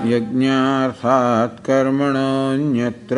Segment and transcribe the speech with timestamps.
[0.07, 3.17] यज्ञार्थात् कर्मणोऽन्यत्र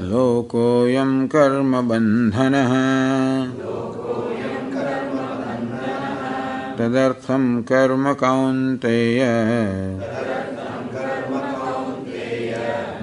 [0.00, 2.72] लोकोऽयं कर्मबन्धनः
[6.78, 9.20] तदर्थं कर्म कौन्तेय।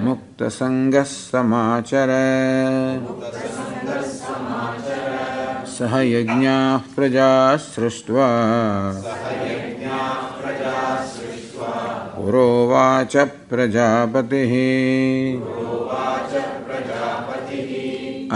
[0.00, 2.10] मुक्तसङ्गः समाचर।
[5.66, 8.28] सह यज्ञाः प्रजाः सृष्ट्वा।
[12.30, 14.52] पुरोवाच प्रजापतिः।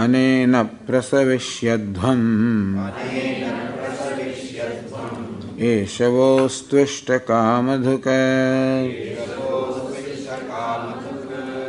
[0.03, 2.89] अनेन प्रसविष्यध्वम्।
[5.59, 8.03] एषवोस्त्विष्टकामधुक।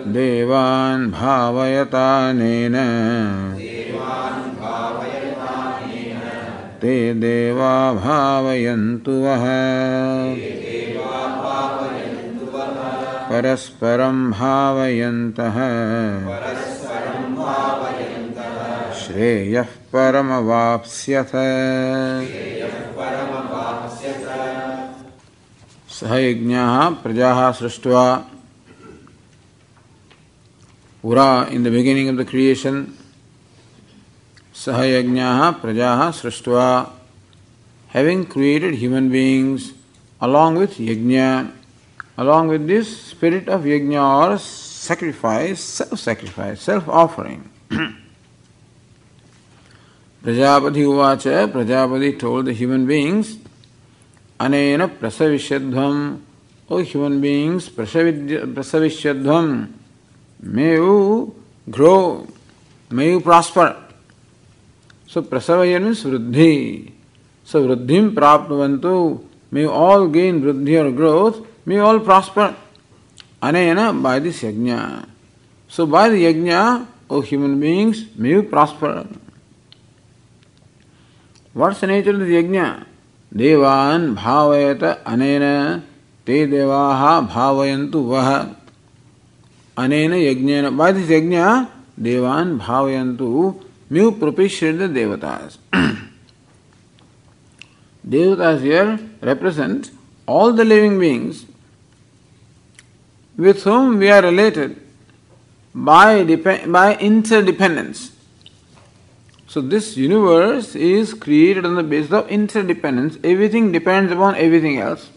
[0.09, 2.75] देवान् भावयतानेन।
[6.83, 10.66] ते देवा भावयन्तु वः।
[13.37, 15.57] परस्परं भावयन्तः।
[18.95, 21.33] श्रेयः परमवाप्स्यथ।
[25.91, 28.25] सह यज्ञः प्रजाः सृष्ट्वा।
[31.03, 32.85] पुरा in the beginning of the creation
[34.55, 36.93] सह यज्ञः प्रजाः सृष्ट्वा।
[37.95, 39.71] Having created human beings
[40.23, 41.19] along with yajna
[42.19, 47.51] along with this spirit of Yajna or sacrifice, self sacrifice, self offering.
[50.23, 53.39] Prajapati Uvacha, Prajapati told the human beings,
[54.39, 56.21] Anena Prasavishyadhvam,
[56.69, 59.73] O human beings, Prasavishyadhvam,
[60.41, 61.35] may you
[61.71, 62.27] grow,
[62.91, 63.83] may you prosper.
[65.07, 66.93] So prasavayan means vruddhi.
[67.45, 72.55] So vruddhim praptavantu, may you all gain vruddhi or growth, may you all prosper.
[73.43, 75.09] anena by this yajna.
[75.69, 79.07] So by the yajna, O human beings, may you prosper.
[81.53, 82.87] What's the nature of the yajna?
[83.35, 85.43] देवान् भावयत अनेन
[86.27, 87.03] ते देवाः
[87.35, 88.29] भावयन्तु वः
[89.77, 91.39] अनेन यज्ञेन bye this yajna
[92.07, 93.29] देवान् भावयन्तु
[93.93, 95.59] mu propitiate the देवतास
[98.15, 98.87] देवतास here
[99.29, 99.87] represent
[100.29, 101.45] all the living beings
[103.37, 104.81] with whom we are related
[105.75, 106.25] by,
[106.67, 108.13] by interdependence.
[109.47, 113.19] So, this universe is created on the basis of interdependence.
[113.23, 115.09] Everything depends upon everything else.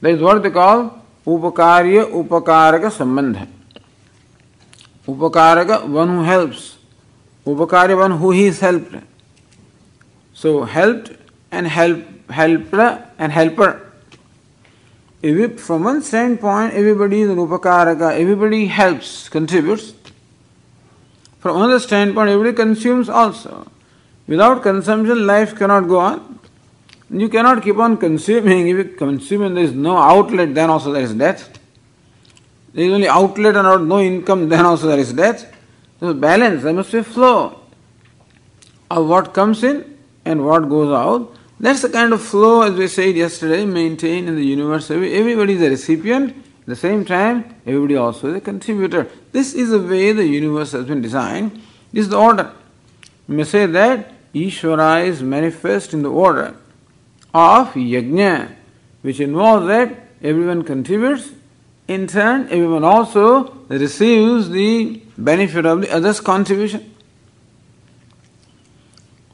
[0.00, 3.48] That is what they call upakarya upakaraka sambandha.
[5.06, 6.76] Upakaraka, one who helps.
[7.46, 8.94] Upakarya, one who is helped.
[10.32, 11.12] So, helped
[11.50, 13.83] and help, helper and helper
[15.24, 19.94] if from one standpoint everybody is an upakaraka, everybody helps, contributes.
[21.38, 23.66] From another standpoint, everybody consumes also.
[24.26, 26.38] Without consumption, life cannot go on.
[27.08, 28.68] You cannot keep on consuming.
[28.68, 31.58] If you consume and there is no outlet, then also there is death.
[32.74, 35.50] There is only outlet and no income, then also there is death.
[36.00, 37.60] So balance, there must be flow
[38.90, 41.34] of what comes in and what goes out.
[41.64, 44.90] That's the kind of flow, as we said yesterday, maintained in the universe.
[44.90, 49.08] Everybody is a recipient, at the same time, everybody also is a contributor.
[49.32, 51.52] This is the way the universe has been designed.
[51.90, 52.52] This is the order.
[53.26, 56.54] You may say that Ishvara is manifest in the order
[57.32, 58.54] of yajna,
[59.00, 61.30] which involves that everyone contributes,
[61.88, 66.94] in turn, everyone also receives the benefit of the other's contribution.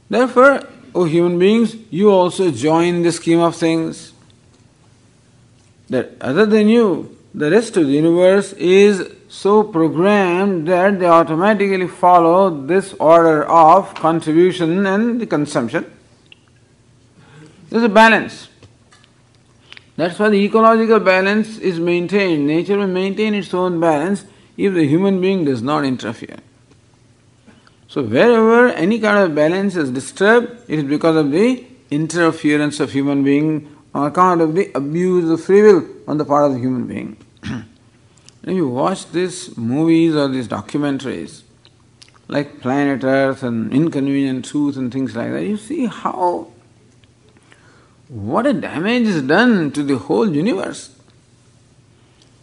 [0.08, 0.62] Therefore,
[0.94, 4.12] O human beings, you also join the scheme of things.
[5.88, 11.86] That other than you, the rest of the universe is so programmed that they automatically
[11.86, 15.90] follow this order of contribution and the consumption.
[17.68, 18.48] There's a balance.
[19.96, 22.46] That's why the ecological balance is maintained.
[22.46, 24.24] Nature will maintain its own balance
[24.56, 26.38] if the human being does not interfere.
[27.90, 32.92] So, wherever any kind of balance is disturbed, it is because of the interference of
[32.92, 36.60] human being on account of the abuse of free will on the part of the
[36.60, 37.16] human being.
[37.42, 37.64] if
[38.54, 41.42] you watch these movies or these documentaries,
[42.28, 46.52] like Planet Earth and Inconvenient Truth and things like that, you see how
[48.06, 50.94] what a damage is done to the whole universe.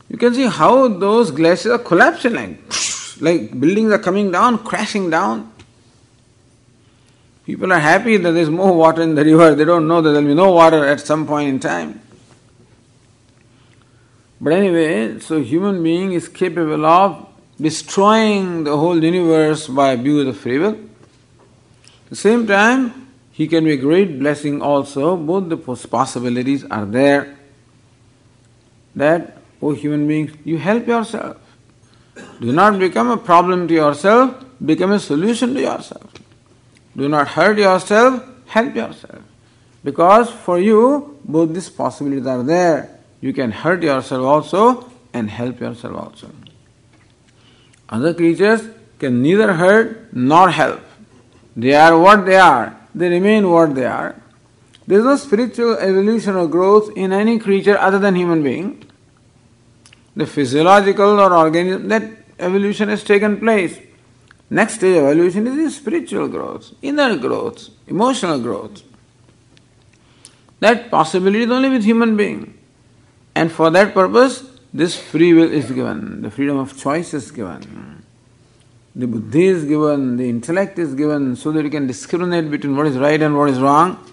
[0.10, 2.74] You can see how those glaciers are collapsing like,
[3.22, 5.52] like buildings are coming down, crashing down.
[7.46, 9.56] People are happy that there's more water in the river.
[9.56, 12.02] They don't know that there'll be no water at some point in time.
[14.40, 17.28] But anyway, so human being is capable of
[17.60, 20.74] destroying the whole universe by abuse of free will.
[20.74, 25.16] At the same time, he can be a great blessing also.
[25.16, 27.38] Both the possibilities are there.
[28.96, 31.38] That, oh human beings, you help yourself.
[32.40, 36.10] Do not become a problem to yourself, become a solution to yourself.
[36.96, 39.22] Do not hurt yourself, help yourself.
[39.84, 43.00] Because for you, both these possibilities are there.
[43.22, 46.30] You can hurt yourself also and help yourself also.
[47.90, 48.68] Other creatures
[49.00, 50.81] can neither hurt nor help.
[51.56, 54.16] They are what they are they remain what they are.
[54.88, 58.84] There is no spiritual evolution or growth in any creature other than human being.
[60.18, 62.04] The physiological or organism, that
[62.40, 63.78] evolution has taken place.
[64.50, 68.81] Next stage of evolution is the spiritual growth, inner growth, emotional growth.
[70.60, 72.58] That possibility is only with human being.
[73.36, 74.44] And for that purpose,
[74.74, 78.04] this free will is given, the freedom of choice is given.
[78.96, 82.88] The buddhi is given, the intellect is given, so that you can discriminate between what
[82.88, 84.04] is right and what is wrong.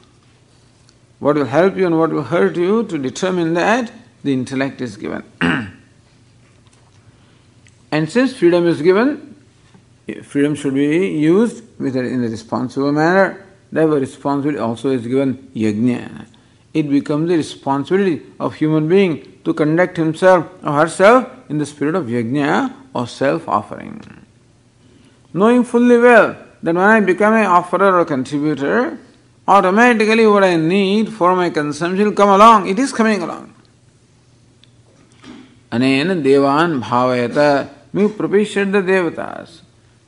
[1.19, 3.91] What will help you and what will hurt you, to determine that,
[4.23, 5.25] the intellect is given.
[7.95, 9.37] and since freedom is given,
[10.23, 13.45] freedom should be used with a, in a responsible manner.
[13.71, 16.27] Therefore, responsibility also is given yajna.
[16.73, 21.95] It becomes the responsibility of human being to conduct himself or herself in the spirit
[21.95, 24.25] of yajna or self-offering
[25.35, 28.97] knowing fully well that when I become an offerer or contributor,
[29.47, 32.69] automatically what I need for my consumption will come along.
[32.69, 33.53] It is coming along.
[35.73, 39.61] Anen devan bhavayata me propitiate the devatas.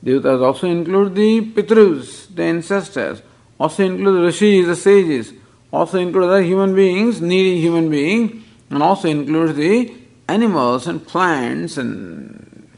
[0.05, 3.23] Devatas also include the pitrus, the ancestors,
[3.59, 5.33] also include the rishis, the sages,
[5.73, 9.95] also include other human beings, needy human beings, and also includes the
[10.29, 12.69] animals and plants and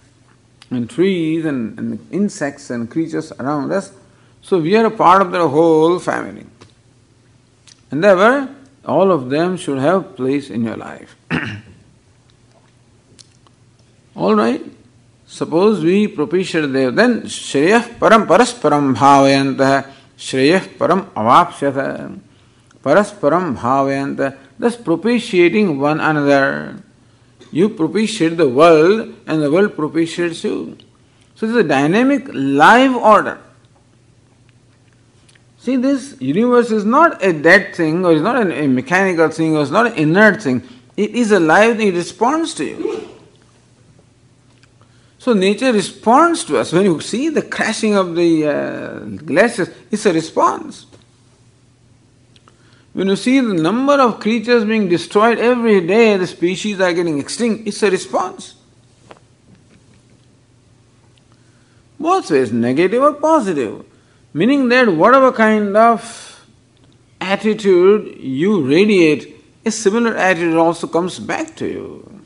[0.71, 3.91] and trees and, and insects and creatures around us.
[4.43, 6.47] So we are a part of the whole family.
[7.91, 11.17] And therefore, all of them should have place in your life.
[14.17, 14.63] all right.
[15.31, 22.19] Suppose we propitiate them, then Shreyah Param Parasparam Bhavayantah Shreyah Param Avapsyata
[22.83, 26.83] Parasparam Bhavayantah thus propitiating one another.
[27.53, 30.79] You propitiate the world and the world propitiates you.
[31.35, 33.39] So it's a dynamic live order.
[35.59, 39.63] See, this universe is not a dead thing, or it's not a mechanical thing, or
[39.63, 40.63] it's not an inert thing.
[40.97, 43.08] It is a live thing, it responds to you.
[45.29, 46.73] So nature responds to us.
[46.73, 50.87] When you see the crashing of the uh, glaciers, it's a response.
[52.95, 57.19] When you see the number of creatures being destroyed every day, the species are getting
[57.19, 58.55] extinct, it's a response.
[62.01, 63.85] Both ways, negative or positive.
[64.33, 66.47] Meaning that whatever kind of
[67.21, 72.18] attitude you radiate, a similar attitude also comes back to you.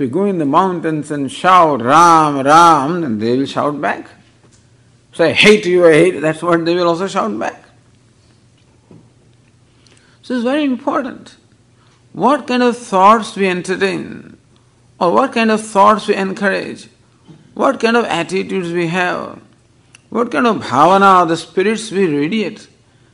[0.00, 4.08] If you go in the mountains and shout Ram, Ram, then they will shout back.
[5.18, 7.62] I hate you, I hate, that's what they will also shout back.
[10.22, 11.36] So it's very important.
[12.14, 14.38] What kind of thoughts we entertain,
[14.98, 16.88] or what kind of thoughts we encourage,
[17.52, 19.38] what kind of attitudes we have,
[20.08, 22.68] what kind of bhavana, the spirits we radiate.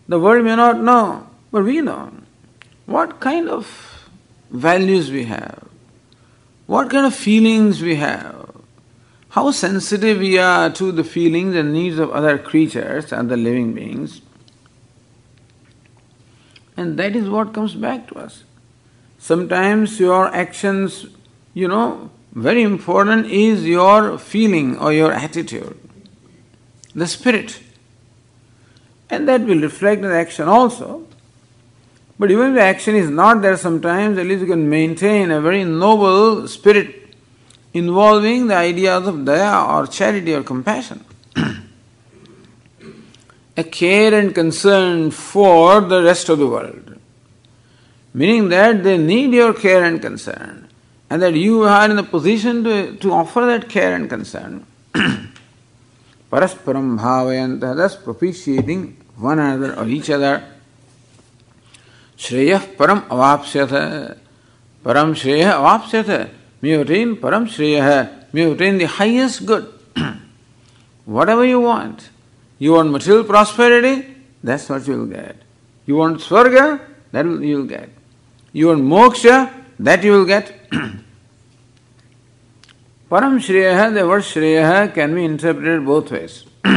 [0.07, 2.13] The world may not know, but we know.
[2.85, 4.09] What kind of
[4.53, 5.67] values we have,
[6.67, 8.51] what kind of feelings we have,
[9.31, 14.21] how sensitive we are to the feelings and needs of other creatures the living beings.
[16.77, 18.45] And that is what comes back to us.
[19.19, 21.07] Sometimes your actions,
[21.55, 25.79] you know, very important is your feeling or your attitude,
[26.95, 27.61] the spirit.
[29.09, 31.06] And that will reflect in the action also.
[32.19, 35.41] But even if the action is not there sometimes, at least you can maintain a
[35.41, 37.15] very noble spirit
[37.75, 41.05] involving the ideas of daya or charity or compassion.
[43.57, 46.99] a care and concern for the rest of the world.
[48.15, 50.69] Meaning that they need your care and concern,
[51.11, 54.65] and that you are in a position to, to offer that care and concern.
[54.95, 55.29] Parasparam
[56.99, 60.56] bhavayanta, thus propitiating one another or each other.
[62.19, 64.09] श्रेय परम अवापस्यत है
[64.85, 66.23] परम श्रेय अवापस्यत है
[66.65, 67.99] may ऑटेन परम श्रेय। है
[68.35, 68.89] may attain the
[69.43, 69.73] good
[71.29, 72.03] whatever you want
[72.61, 73.95] you want material prosperity
[74.47, 75.43] that's what you'll get
[75.89, 76.59] you want swarga
[77.15, 77.95] that you'll get
[78.55, 79.27] you want moksha
[79.83, 80.55] that you'll get
[83.11, 86.69] param shreya है द वर्ड श्रेय है can be interpreted both ways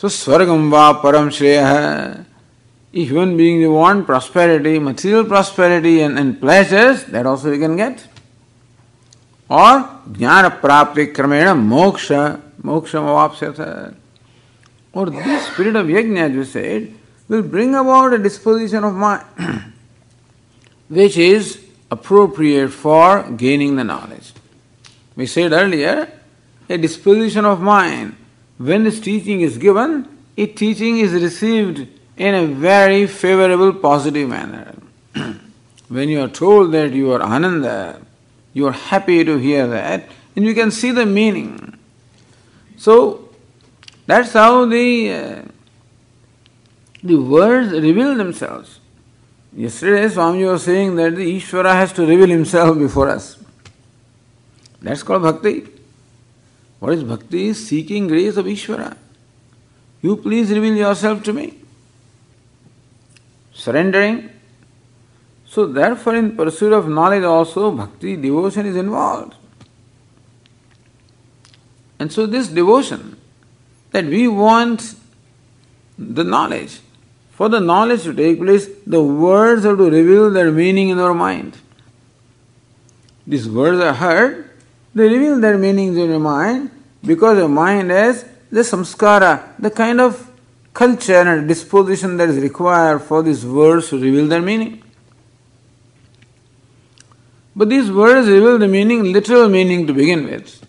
[0.00, 2.33] so स्वर्गम वा परम श्रेय है
[2.94, 8.06] If human beings want prosperity, material prosperity and, and pleasures, that also you can get.
[9.50, 9.82] Or
[10.12, 13.96] Jnana Prapti Kramena Moksha, Moksha Mavapsyata.
[14.92, 16.94] Or this spirit of Yajna, as we said,
[17.26, 19.24] will bring about a disposition of mind
[20.88, 24.32] which is appropriate for gaining the knowledge.
[25.16, 26.12] We said earlier,
[26.68, 28.14] a disposition of mind,
[28.58, 34.74] when this teaching is given, a teaching is received in a very favorable, positive manner.
[35.88, 38.00] when you are told that you are ananda,
[38.52, 41.78] you are happy to hear that, and you can see the meaning.
[42.76, 43.28] So,
[44.06, 45.42] that's how the, uh,
[47.02, 48.80] the words reveal themselves.
[49.56, 53.38] Yesterday, Swami was saying that the Ishvara has to reveal himself before us.
[54.82, 55.66] That's called bhakti.
[56.80, 57.54] What is bhakti?
[57.54, 58.96] Seeking grace of Ishvara.
[60.02, 61.63] You please reveal yourself to me.
[63.54, 64.30] Surrendering.
[65.46, 69.34] So, therefore, in pursuit of knowledge also, bhakti, devotion is involved.
[71.98, 73.16] And so, this devotion
[73.92, 74.96] that we want
[75.96, 76.80] the knowledge.
[77.30, 81.14] For the knowledge to take place, the words have to reveal their meaning in our
[81.14, 81.56] mind.
[83.26, 84.50] These words are heard,
[84.94, 86.70] they reveal their meanings in your mind
[87.02, 90.30] because your mind has the samskara, the kind of
[90.74, 94.82] culture and disposition that is required for these words to reveal their meaning.
[97.56, 100.66] But these words reveal the meaning, literal meaning to begin with.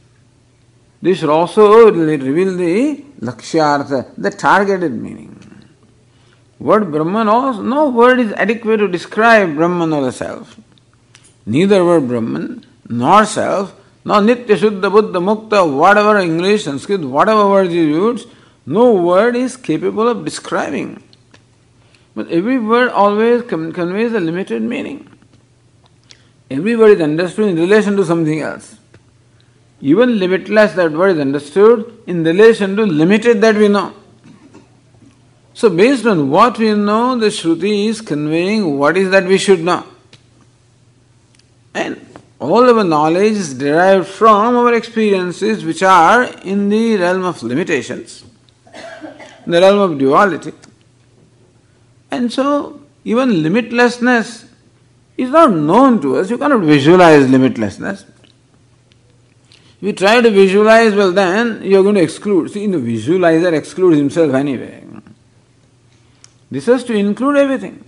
[1.01, 5.31] This should also reveal the lakshyartha, the targeted meaning.
[6.59, 10.57] Word Brahman no word is adequate to describe Brahman or the self.
[11.45, 13.75] Neither word Brahman nor self
[14.07, 18.27] now, Nitya Shuddha Buddha Mukta, whatever English, Sanskrit, whatever words you use,
[18.65, 21.03] no word is capable of describing.
[22.15, 25.09] But every word always conveys a limited meaning.
[26.49, 28.77] Every word is understood in relation to something else.
[29.81, 33.93] Even limitless, that word is understood in relation to limited that we know.
[35.53, 39.63] So, based on what we know, the Shruti is conveying what is that we should
[39.63, 39.85] know.
[41.73, 42.05] And
[42.39, 48.25] all our knowledge is derived from our experiences which are in the realm of limitations,
[49.45, 50.53] in the realm of duality.
[52.11, 54.47] And so, even limitlessness
[55.17, 56.29] is not known to us.
[56.29, 58.05] You cannot visualize limitlessness.
[59.77, 62.51] If you try to visualize, well, then you are going to exclude.
[62.51, 64.83] See, the visualizer excludes himself anyway.
[66.49, 67.83] This has to include everything.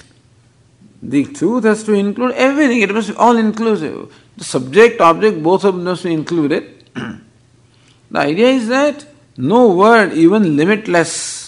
[1.01, 2.81] The truth has to include everything.
[2.81, 4.13] It must be all inclusive.
[4.35, 6.83] The subject, object, both of them must be included.
[8.11, 9.05] the idea is that
[9.37, 11.46] no word, even limitless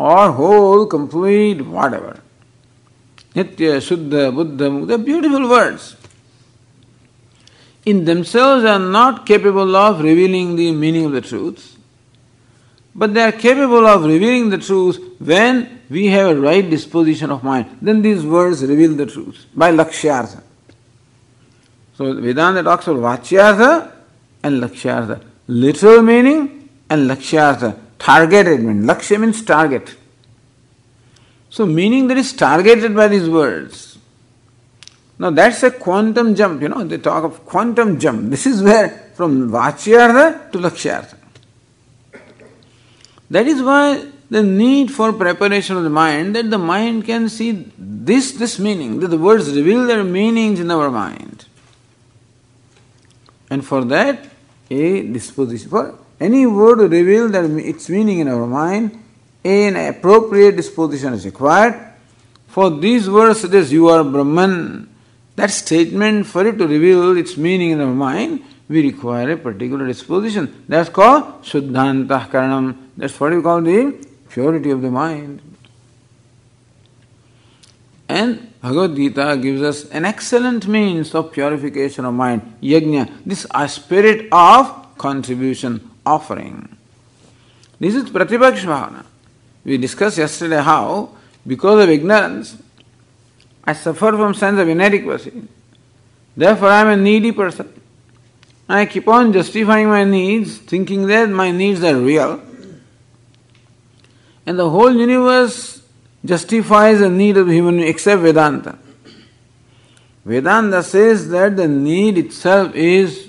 [0.00, 2.18] or whole, complete, whatever.
[3.34, 5.94] Nitya, Shuddha, Buddha, are beautiful words.
[7.84, 11.76] In themselves are not capable of revealing the meaning of the truth,
[12.94, 17.44] but they are capable of revealing the truth when we have a right disposition of
[17.44, 17.78] mind.
[17.82, 20.42] Then these words reveal the truth by lakshyartha.
[21.96, 23.92] So Vedanta talks about vachyartha
[24.42, 25.22] and lakshyartha.
[25.46, 27.89] Literal meaning and lakshyartha.
[28.00, 29.94] Targeted means Lakshya means target.
[31.50, 33.98] So meaning that is targeted by these words.
[35.18, 38.30] Now that's a quantum jump, you know, they talk of quantum jump.
[38.30, 41.16] This is where from vachyartha to lakshyartha.
[43.30, 47.70] That is why the need for preparation of the mind, that the mind can see
[47.76, 51.44] this, this meaning, that the words reveal their meanings in our mind.
[53.50, 54.26] And for that,
[54.70, 59.02] a disposition, for any word reveal that its meaning in our mind,
[59.42, 61.74] an appropriate disposition is required.
[62.48, 64.88] For these words, such as you are Brahman,
[65.36, 69.86] that statement for it to reveal its meaning in our mind, we require a particular
[69.86, 70.64] disposition.
[70.68, 72.76] That's called Shuddhantah Karanam.
[72.96, 75.40] That's what we call the purity of the mind.
[78.08, 84.28] And Bhagavad Gita gives us an excellent means of purification of mind, yajna, this spirit
[84.30, 86.76] of contribution, offering.
[87.78, 89.04] This is Pratipaksh Bhavana.
[89.64, 91.10] We discussed yesterday how,
[91.46, 92.56] because of ignorance,
[93.64, 95.42] I suffer from sense of inadequacy.
[96.36, 97.72] Therefore, I am a needy person.
[98.68, 102.40] I keep on justifying my needs, thinking that my needs are real.
[104.46, 105.82] And the whole universe
[106.24, 108.78] justifies the need of human except Vedanta.
[110.24, 113.28] Vedanta says that the need itself is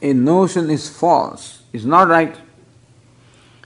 [0.00, 2.36] a notion is false, is not right.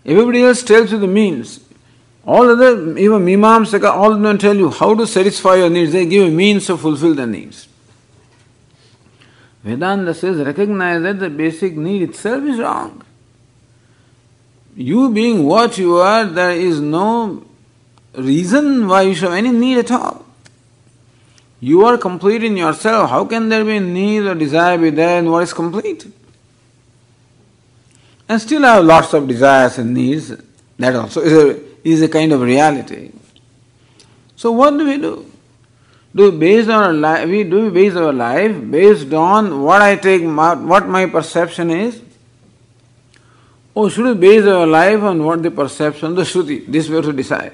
[0.05, 1.61] Everybody else tells you the means.
[2.25, 5.93] All other, even Mimamsaka, all of them tell you how to satisfy your needs.
[5.93, 7.69] They give you means to fulfill the needs.
[9.65, 13.03] Vedanta says recognize that the basic need itself is wrong.
[14.75, 17.45] You being what you are, there is no
[18.15, 20.25] reason why you should have any need at all.
[21.61, 23.11] You are complete in yourself.
[23.11, 26.07] How can there be need or desire be there in what is complete?
[28.33, 30.33] And still have lots of desires and needs.
[30.79, 33.13] That also is a, is a kind of reality.
[34.37, 35.31] So what do we do?
[36.17, 40.23] do based on our life, we do base our life based on what I take,
[40.23, 42.01] what my perception is,
[43.75, 46.67] or should we base our life on what the perception, the Shruti?
[46.67, 47.53] This we have to decide.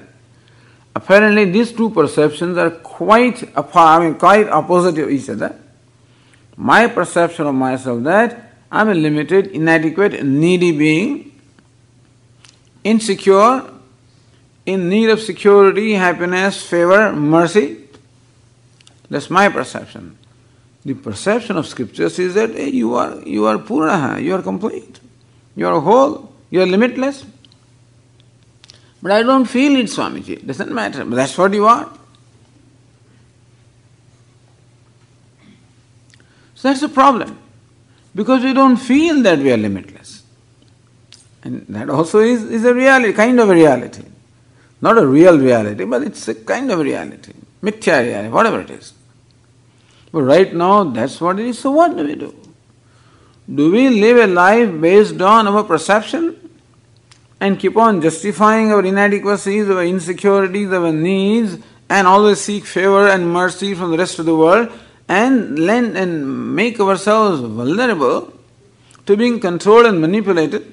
[0.95, 5.59] Apparently, these two perceptions are quite apart, I mean, quite opposite of each other.
[6.55, 11.39] My perception of myself that I'm a limited, inadequate, needy being,
[12.83, 13.65] insecure,
[14.65, 17.87] in need of security, happiness, favor, mercy.
[19.09, 20.17] That's my perception.
[20.85, 24.41] The perception of scriptures is that hey, you are you are purna, uh-huh, you are
[24.41, 24.99] complete,
[25.55, 27.25] you are whole, you are limitless.
[29.01, 30.45] But I don't feel it, Swamiji.
[30.45, 31.05] Doesn't matter.
[31.05, 31.89] But that's what you are.
[36.55, 37.39] So that's the problem.
[38.19, 40.23] Because we don't feel that we are limitless.
[41.41, 44.03] And that also is, is a reality, kind of a reality.
[44.81, 47.31] Not a real reality, but it's a kind of reality.
[47.63, 48.91] Mithya reality, whatever it is.
[50.11, 51.59] But right now, that's what it is.
[51.59, 52.35] So, what do we do?
[53.55, 56.35] Do we live a life based on our perception
[57.39, 61.57] and keep on justifying our inadequacies, our insecurities, our needs,
[61.89, 64.69] and always seek favor and mercy from the rest of the world
[65.09, 68.31] and lend and make ourselves vulnerable
[69.07, 70.71] to being controlled and manipulated?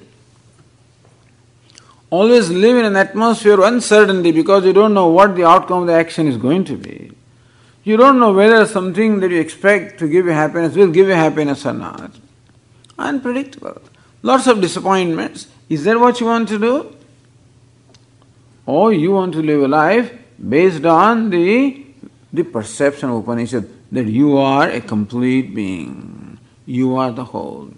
[2.09, 5.87] Always live in an atmosphere of uncertainty because you don't know what the outcome of
[5.87, 7.11] the action is going to be.
[7.83, 11.13] You don't know whether something that you expect to give you happiness will give you
[11.13, 12.11] happiness or not.
[12.97, 13.81] Unpredictable.
[14.21, 15.47] Lots of disappointments.
[15.67, 16.95] Is that what you want to do?
[18.65, 20.11] Or you want to live a life
[20.49, 21.85] based on the,
[22.31, 26.39] the perception of Upanishad that you are a complete being.
[26.65, 27.69] You are the whole.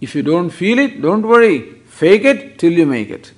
[0.00, 1.60] If you don't feel it, don't worry.
[1.86, 3.32] Fake it till you make it.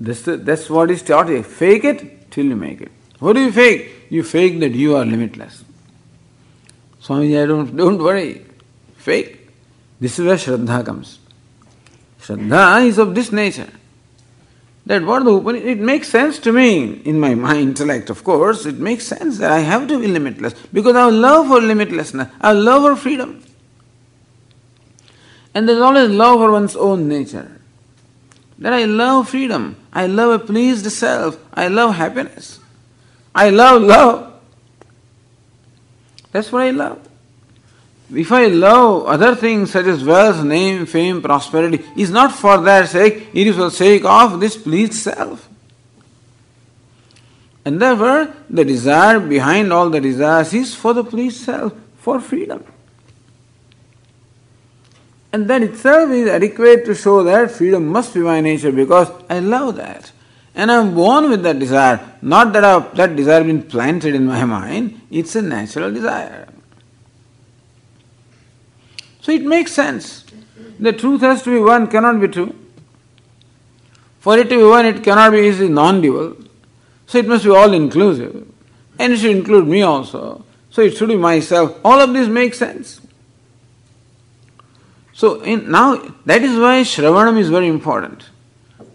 [0.00, 1.42] That's, the, that's what is taught here.
[1.42, 2.90] Fake it till you make it.
[3.18, 3.90] What do you fake?
[4.10, 5.64] You fake that you are limitless.
[7.00, 8.44] Swami, I don't, don't worry.
[8.96, 9.48] Fake.
[10.00, 11.18] This is where Shraddha comes.
[12.20, 13.70] Shraddha is of this nature.
[14.86, 18.66] That what the Upanishad, it makes sense to me in my mind, intellect, of course,
[18.66, 22.52] it makes sense that I have to be limitless because I love for limitlessness, I
[22.52, 23.42] love for freedom.
[25.54, 27.60] And there's always love for one's own nature.
[28.58, 32.58] That I love freedom, I love a pleased self, I love happiness,
[33.34, 34.28] I love love.
[36.32, 37.06] That's what I love.
[38.14, 42.86] If I love other things such as wealth, name, fame, prosperity, is not for their
[42.86, 45.48] sake, it is for the sake of this pleased self.
[47.64, 52.64] And therefore, the desire behind all the desires is for the pleased self, for freedom.
[55.32, 59.38] And that itself is adequate to show that freedom must be my nature because I
[59.38, 60.12] love that.
[60.54, 62.18] And I'm born with that desire.
[62.20, 66.48] Not that I've, that desire been planted in my mind, it's a natural desire.
[69.22, 70.24] So it makes sense.
[70.78, 72.58] The truth has to be one, cannot be two.
[74.18, 76.36] For it to be one, it cannot be easily non dual.
[77.06, 78.46] So it must be all inclusive.
[78.98, 80.44] And it should include me also.
[80.70, 81.78] So it should be myself.
[81.84, 83.00] All of this makes sense.
[85.12, 88.28] So in, now that is why Shravanam is very important.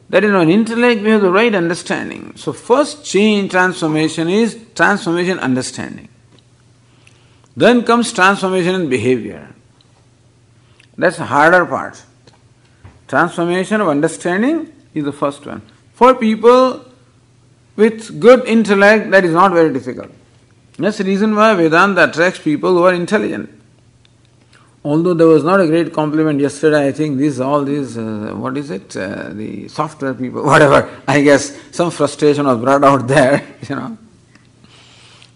[0.09, 2.33] That in our intellect we have the right understanding.
[2.35, 6.09] So first change transformation is transformation understanding.
[7.55, 9.53] Then comes transformation in behavior.
[10.97, 12.03] That's the harder part.
[13.07, 15.61] Transformation of understanding is the first one.
[15.93, 16.85] For people
[17.75, 20.11] with good intellect, that is not very difficult.
[20.77, 23.49] That's the reason why Vedanta attracts people who are intelligent.
[24.83, 28.57] Although there was not a great compliment yesterday, I think these all these uh, what
[28.57, 33.43] is it uh, the software people whatever I guess some frustration was brought out there
[33.69, 33.97] you know.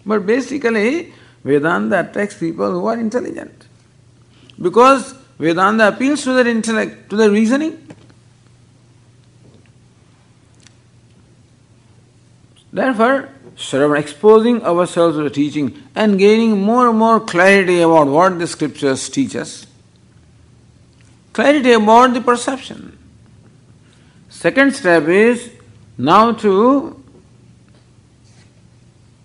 [0.06, 1.12] But basically,
[1.44, 3.66] Vedanta attracts people who are intelligent
[4.60, 7.78] because Vedanta appeals to their intellect, to their reasoning.
[12.72, 18.38] Therefore, Shravan, exposing ourselves to the teaching and gaining more and more clarity about what
[18.38, 19.66] the scriptures teach us.
[21.32, 22.98] Clarity about the perception.
[24.30, 25.50] Second step is
[25.98, 27.02] now to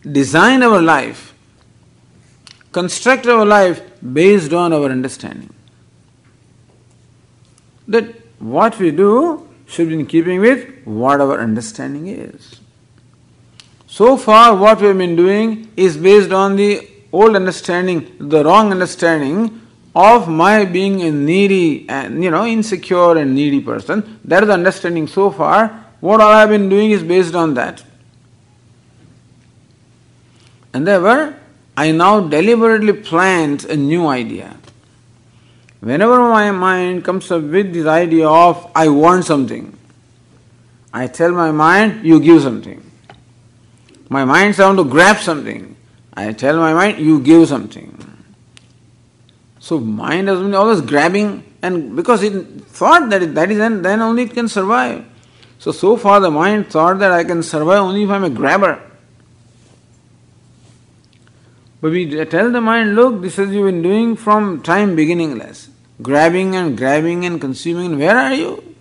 [0.10, 1.34] design our life,
[2.72, 3.82] construct our life
[4.13, 5.54] based on our understanding
[7.88, 8.06] that
[8.39, 12.60] what we do should be in keeping with what our understanding is.
[13.88, 18.71] So far, what we have been doing is based on the old understanding, the wrong
[18.71, 19.62] understanding
[19.95, 24.19] of my being a needy and you know insecure and needy person.
[24.23, 25.86] That is the understanding so far.
[26.00, 27.84] What all I have been doing is based on that.
[30.73, 31.36] And therefore,
[31.76, 34.58] I now deliberately plant a new idea.
[35.80, 39.78] Whenever my mind comes up with this idea of I want something,
[40.94, 42.84] I tell my mind, you give something.
[44.10, 45.76] My mind says to grab something.
[46.13, 47.94] I tell my mind, you give something.
[49.60, 53.82] So mind has been always grabbing, and because it thought that it, that is then,
[53.82, 55.06] then only it can survive.
[55.60, 58.82] So so far the mind thought that I can survive only if I'm a grabber.
[61.80, 65.70] But we tell the mind, look, this is you've been doing from time beginningless.
[66.02, 67.98] Grabbing and grabbing and consuming.
[67.98, 68.76] Where are you?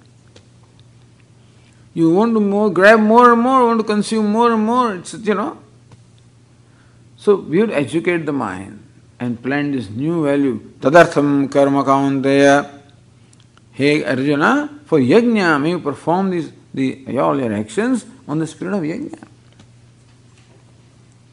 [1.92, 4.96] You want to more, grab more and more, want to consume more and more.
[4.96, 5.58] It's, you know.
[7.16, 8.82] So we to educate the mind
[9.18, 10.60] and plant this new value.
[10.78, 12.82] Tadartham karma kaunteya.
[13.72, 18.74] Hey Arjuna, for yajna, may you perform these, the, all your actions on the spirit
[18.74, 19.25] of yajna.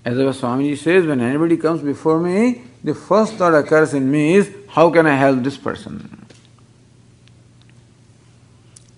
[0.05, 4.35] As our Swamiji says, when anybody comes before me, the first thought occurs in me
[4.35, 6.25] is, how can I help this person?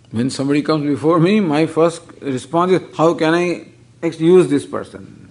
[0.10, 3.68] When somebody comes before me, my first response is, how can I
[4.02, 5.30] use this person?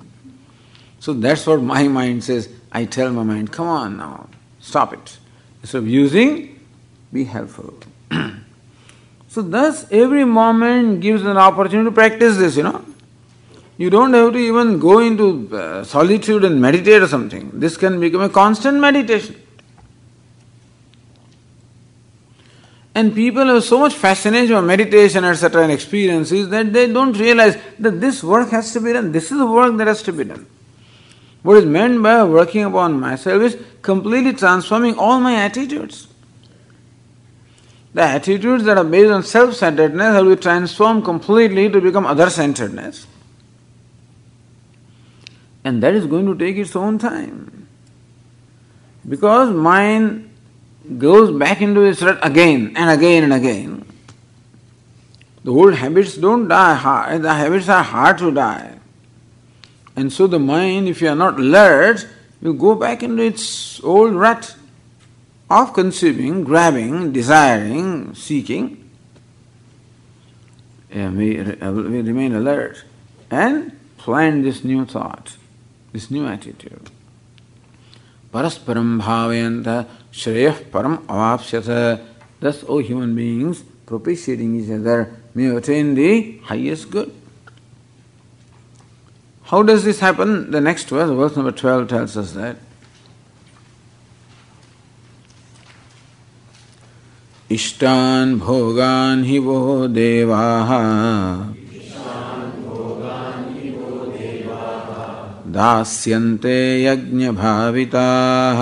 [1.01, 2.49] So that's what my mind says.
[2.71, 4.29] I tell my mind, come on now,
[4.61, 5.19] stop it.
[5.63, 6.61] Instead of using,
[7.13, 7.75] be helpful.
[9.29, 12.85] so thus every moment gives an opportunity to practice this, you know.
[13.77, 17.51] You don't have to even go into uh, solitude and meditate or something.
[17.55, 19.41] This can become a constant meditation.
[22.95, 27.59] And people have so much fascination with meditation, etc., and experiences that they don't realize
[27.81, 29.11] that this work has to be done.
[29.11, 30.47] This is the work that has to be done.
[31.43, 36.07] What is meant by working upon myself is completely transforming all my attitudes.
[37.93, 42.31] The attitudes that are based on self centeredness will be transformed completely to become other
[42.31, 43.09] centeredness.
[45.65, 47.67] And that is going to take its own time.
[49.09, 50.31] Because mind
[50.99, 53.87] goes back into its rut again and again and again.
[55.43, 58.79] The old habits don't die, the habits are hard to die.
[59.97, 62.07] And so the mind, if you are not alert,
[62.41, 64.57] will go back into its old rut
[65.51, 68.91] of conceiving, grabbing, desiring, seeking.
[70.91, 72.85] Yeah, we, uh, we remain alert
[73.31, 75.37] and plan this new thought,
[75.94, 76.90] this new attitude.
[78.34, 82.06] Parasparam bhavayanta shreyah param avapsyata.
[82.40, 87.12] Thus, O human beings, propitiating each other may attain the highest good.
[89.44, 90.52] How does this happen?
[90.52, 92.58] The next verse, verse number 12, tells us that.
[97.50, 100.70] इष्टान् भोगान् हि वो देवाः
[105.55, 108.61] दास्यन्ते यज्ञभाविताः।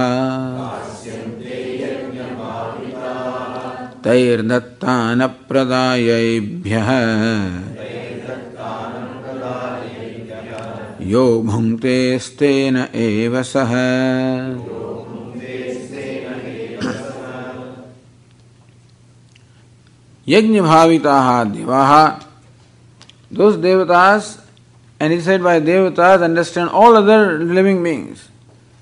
[4.05, 6.91] तैर्दत्तानप्रदायैभ्यः।
[11.03, 13.73] यो भुङ्क्तेस्तेन एव सः।
[20.29, 22.13] यज्ञभाविताः देवाः।
[23.33, 24.42] दिवा देवतास्
[25.03, 28.29] and is said by devatas understand all other living beings.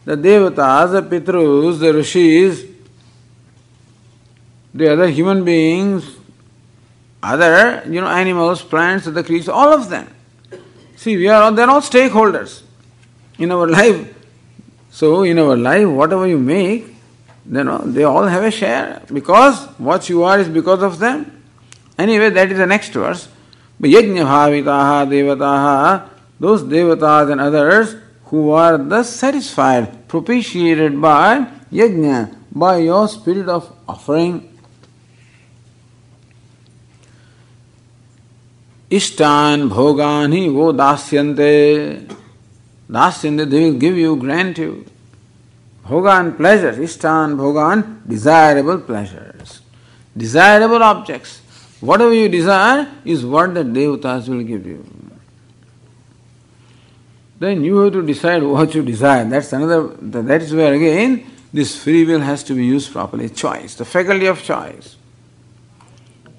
[0.04, 2.66] The devatas, the pitrus, the rishis,
[4.74, 6.04] the other human beings,
[7.22, 10.08] other you know animals, plants, the creatures, all of them.
[10.96, 12.64] See, we are all, they're all stakeholders
[13.38, 14.14] in our life.
[14.90, 16.88] So in our life, whatever you make,
[17.50, 21.42] you know, they all have a share because what you are is because of them.
[21.96, 23.26] Anyway, that is the next verse.
[23.80, 32.36] But yajna bhavitaha devataha, those devatas and others who are thus satisfied, propitiated by yajna,
[32.52, 34.46] by your spirit of offering.
[38.90, 42.06] Ishtan bhogani wo dasyante.
[42.90, 44.84] Dasyante, they will give you, grant you.
[45.90, 49.60] Bhogan pleasures, Ishtan Bhogan desirable pleasures,
[50.16, 51.42] desirable objects.
[51.80, 54.84] Whatever you desire is what the devatas will give you.
[57.38, 59.24] Then you have to decide what you desire.
[59.24, 63.30] That's another, that is where again this free will has to be used properly.
[63.30, 64.96] Choice, the faculty of choice.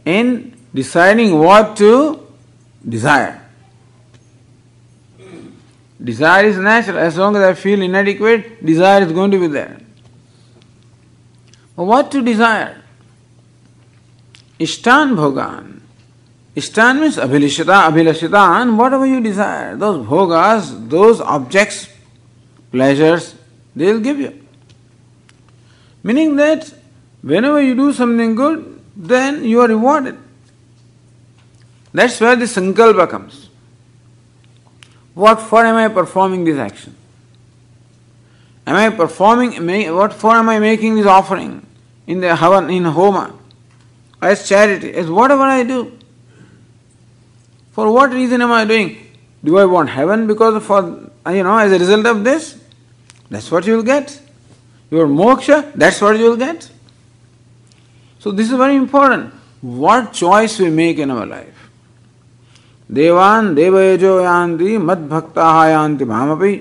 [0.05, 2.27] In deciding what to
[2.87, 3.41] desire.
[6.03, 6.97] Desire is natural.
[6.99, 9.79] As long as I feel inadequate, desire is going to be there.
[11.75, 12.80] But what to desire?
[14.61, 15.79] Ishtan bhogan.
[16.55, 19.75] Ishtan means abhilashita, abhilashitan, whatever you desire.
[19.75, 21.89] Those bhogas, those objects,
[22.71, 23.35] pleasures,
[23.75, 24.45] they will give you.
[26.03, 26.71] Meaning that
[27.21, 30.17] whenever you do something good, then you are rewarded.
[31.93, 33.49] That's where the sankalpa comes.
[35.15, 36.95] What for am I performing this action?
[38.67, 39.53] Am I performing,
[39.95, 41.65] what for am I making this offering
[42.05, 43.33] in the Havan, in Homa,
[44.20, 45.96] as charity, as whatever I do?
[47.72, 48.96] For what reason am I doing?
[49.44, 52.58] Do I want heaven because for, you know, as a result of this?
[53.30, 54.20] That's what you will get.
[54.90, 56.70] Your moksha, that's what you will get.
[58.18, 59.34] So this is very important.
[59.60, 61.52] What choice we make in our life.
[62.92, 66.52] देवान देवयजो यान्ति मद भक्ता यान्ति मामपि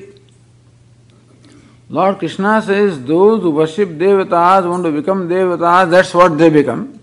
[1.90, 6.99] Lord Krishna says those who worship devatas want to become devatas, that's what they become.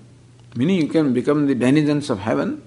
[0.58, 2.63] Meaning you can become the denizens of heaven.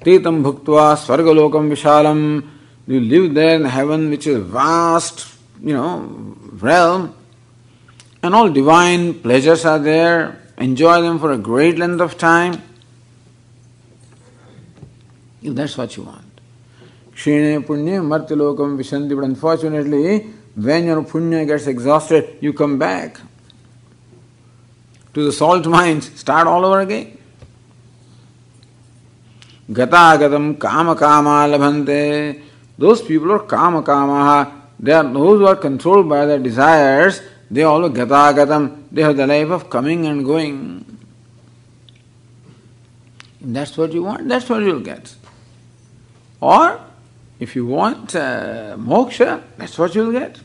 [0.00, 2.48] Tetam bhuktva svargalokam vishalam.
[2.88, 5.24] You live there in heaven which is a vast,
[5.62, 6.00] you know,
[6.54, 7.14] realm.
[8.24, 10.42] And all divine pleasures are there.
[10.58, 12.60] Enjoy them for a great length of time.
[15.42, 16.40] If that's what you want.
[17.14, 19.14] Kshine punya martilokam vishanti.
[19.14, 20.22] But unfortunately,
[20.56, 23.20] when your punya gets exhausted, you come back
[25.14, 27.16] to the salt mines, start all over again.
[29.70, 32.42] Gatagatam kama kama labhante.
[32.76, 34.62] Those people are kama kama.
[34.78, 37.22] They are those who are controlled by their desires.
[37.50, 38.84] They all gatagatam.
[38.92, 40.84] They have the life of coming and going.
[43.40, 45.14] that's what you want, that's what you'll get.
[46.40, 46.80] Or
[47.38, 50.38] if you want uh, moksha, that's what you'll get.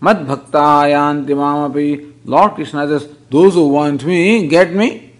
[0.00, 2.12] Mad bhakta yanti mamapi.
[2.24, 5.12] Lord Krishna says, those who want me, get me.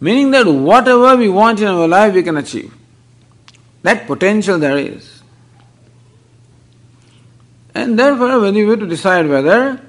[0.00, 2.74] Meaning that whatever we want in our life, we can achieve.
[3.82, 5.22] That potential there is.
[7.74, 9.80] And therefore, when we have to decide whether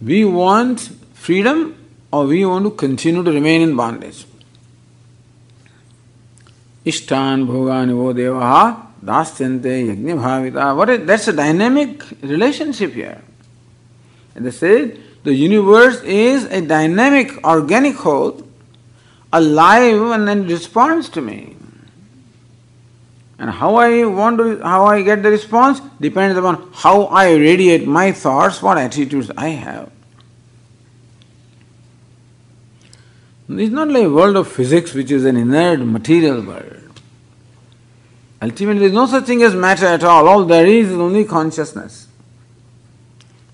[0.00, 0.80] we want
[1.14, 1.76] freedom
[2.12, 4.26] or we want to continue to remain in bondage.
[6.84, 10.76] Ishtan bhogani vo devaha dasyante yajna bhavita.
[10.76, 13.22] What is, that's a dynamic relationship here.
[14.34, 18.46] And they said the universe is a dynamic organic whole,
[19.32, 21.56] alive and then responds to me.
[23.38, 27.86] And how I want to, how I get the response depends upon how I radiate
[27.86, 29.90] my thoughts, what attitudes I have.
[33.48, 37.00] It's not like a world of physics which is an inert material world.
[38.40, 40.28] Ultimately, there is no such thing as matter at all.
[40.28, 42.08] All there is is only consciousness.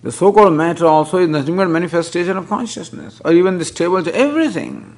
[0.03, 4.03] The so called matter also is nothing but manifestation of consciousness, or even this table,
[4.09, 4.97] everything.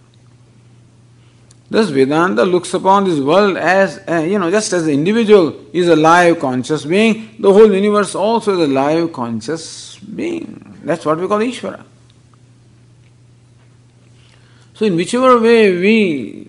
[1.69, 5.89] Thus, Vedanta looks upon this world as, uh, you know, just as the individual is
[5.89, 10.79] a live conscious being, the whole universe also is a live conscious being.
[10.85, 11.83] That's what we call Ishvara.
[14.75, 16.49] So, in whichever way we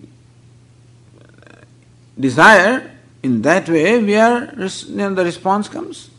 [2.20, 6.10] desire, in that way we are, you know, the response comes.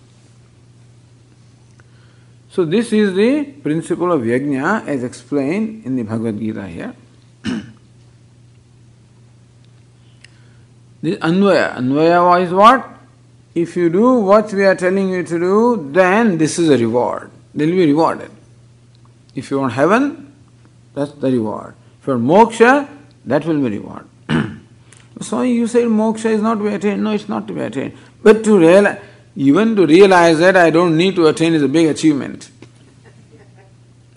[2.55, 6.95] So, this is the principle of yajna as explained in the Bhagavad Gita here.
[11.01, 11.75] This Anvaya.
[11.75, 12.87] Anvaya is what?
[13.53, 17.29] If you do what we are telling you to do, then this is a reward.
[17.53, 18.31] They will be rewarded.
[19.35, 20.33] If you want heaven,
[20.93, 21.75] that's the reward.
[21.99, 22.87] For moksha,
[23.25, 24.05] that will be reward.
[25.19, 27.03] so you say moksha is not to be attained.
[27.03, 27.97] No, it's not to be attained.
[28.23, 29.01] But to realize,
[29.35, 32.49] even to realize that I don't need to attain is a big achievement.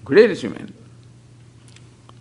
[0.05, 0.75] Great achievement.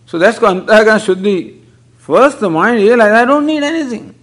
[0.06, 1.60] So that's called Antahkarana uh, Shuddhi.
[1.98, 4.14] First the mind realizes I don't need anything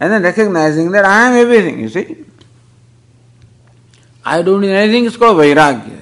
[0.00, 2.24] and then recognizing that I am everything, you see.
[4.24, 5.96] I don't need anything, it's called Vairagya.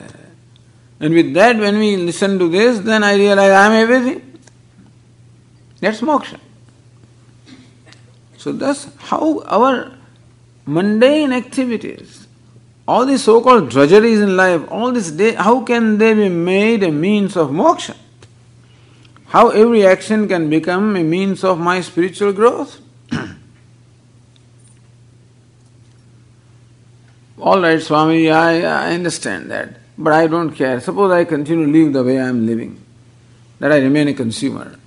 [1.00, 4.38] And with that, when we listen to this, then I realize I am everything.
[5.80, 6.38] That's moksha.
[8.38, 9.93] So, thus, how our
[10.66, 12.26] mundane activities,
[12.86, 16.82] all these so called drudgeries in life, all this day, how can they be made
[16.82, 17.96] a means of moksha?
[19.26, 22.80] How every action can become a means of my spiritual growth?
[27.40, 30.78] All right, Swami, I, I understand that, but I don't care.
[30.80, 32.80] Suppose I continue to live the way I am living,
[33.58, 34.78] that I remain a consumer.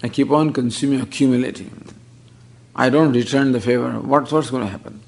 [0.00, 1.87] I keep on consuming, accumulating.
[2.78, 3.90] I don't return the favor.
[3.98, 5.00] What, what's going to happen?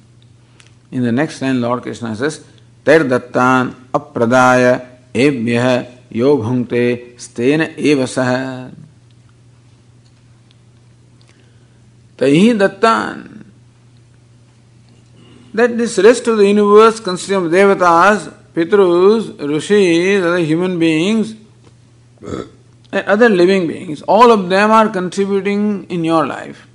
[0.91, 2.45] In the next line, Lord Krishna says,
[2.85, 8.75] Tair dattan apradaya ebhyah yo stena eva saha.
[12.17, 13.45] Tahi dattan
[15.55, 21.37] that this rest of the universe consisting of devatas, pitrus, rishis, other human beings,
[22.21, 26.67] and other living beings, all of them are contributing in your life.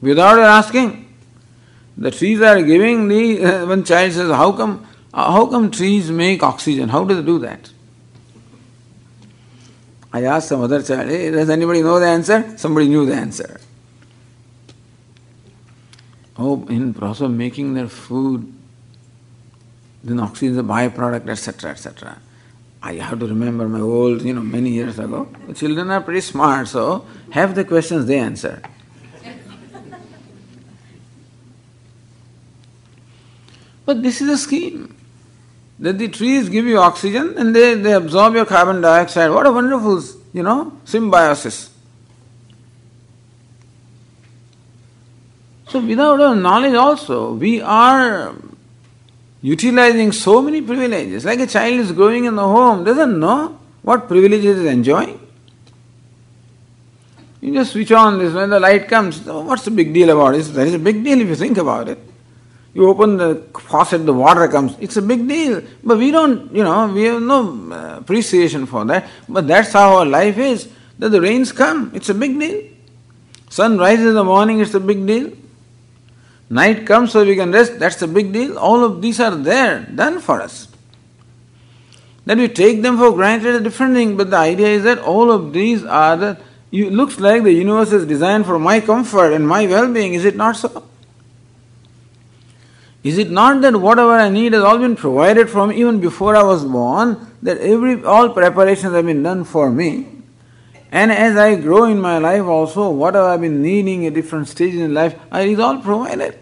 [0.00, 1.12] Without asking,
[1.96, 3.44] the trees are giving the.
[3.44, 4.86] Uh, one child says, "How come?
[5.12, 6.88] Uh, how come trees make oxygen?
[6.88, 7.70] How do they do that?"
[10.12, 12.56] I asked some other child, hey, does anybody know the answer?
[12.56, 13.60] Somebody knew the answer.
[16.38, 18.52] Oh, in process of making their food,
[20.02, 22.18] then oxygen is a byproduct, etc., etc.
[22.82, 25.28] I have to remember my old, you know, many years ago.
[25.46, 28.62] The children are pretty smart, so have the questions they answer.
[33.88, 34.94] But this is a scheme
[35.78, 39.30] that the trees give you oxygen and they, they absorb your carbon dioxide.
[39.30, 40.02] What a wonderful,
[40.34, 41.70] you know, symbiosis.
[45.68, 48.34] So, without our knowledge, also, we are
[49.40, 51.24] utilizing so many privileges.
[51.24, 55.18] Like a child is growing in the home, doesn't know what privileges is enjoying.
[57.40, 59.20] You just switch on this when the light comes.
[59.24, 60.42] What's the big deal about it?
[60.42, 62.07] There is a big deal if you think about it.
[62.74, 64.76] You open the faucet, the water comes.
[64.78, 65.62] It's a big deal.
[65.82, 69.08] But we don't, you know, we have no uh, appreciation for that.
[69.28, 70.68] But that's how our life is.
[70.98, 72.62] That the rains come, it's a big deal.
[73.50, 75.32] Sun rises in the morning, it's a big deal.
[76.50, 78.58] Night comes so we can rest, that's a big deal.
[78.58, 80.68] All of these are there, done for us.
[82.26, 85.30] That we take them for granted a different thing, but the idea is that all
[85.30, 86.38] of these are the.
[86.70, 90.26] It looks like the universe is designed for my comfort and my well being, is
[90.26, 90.86] it not so?
[93.02, 96.34] Is it not that whatever I need has all been provided for me even before
[96.34, 97.26] I was born?
[97.42, 100.08] That every all preparations have been done for me.
[100.90, 104.80] And as I grow in my life also, whatever I've been needing at different stages
[104.80, 106.38] in life, I is all provided.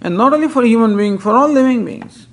[0.00, 2.26] And not only for human beings, for all living beings.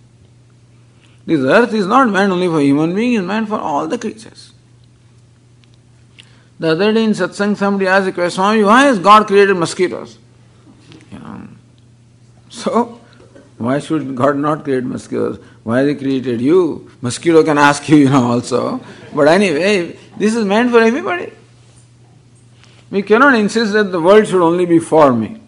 [1.26, 4.52] This earth is not meant only for human beings, it's meant for all the creatures.
[6.60, 10.18] The other day in satsang, somebody asked the question, why has God created mosquitoes?
[11.12, 11.48] You know,
[12.50, 13.00] so,
[13.58, 15.40] why should God not create mosquitoes?
[15.64, 16.90] Why He created you?
[17.02, 18.80] Mosquito can ask you, you know, also.
[19.14, 21.32] But anyway, this is meant for everybody.
[22.92, 25.40] We cannot insist that the world should only be for me.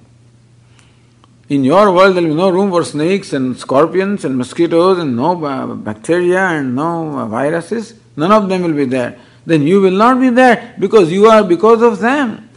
[1.49, 5.15] In your world, there will be no room for snakes and scorpions and mosquitoes and
[5.15, 5.35] no
[5.75, 7.93] bacteria and no viruses.
[8.15, 11.43] None of them will be there then you will not be there because you are
[11.43, 12.49] because of them.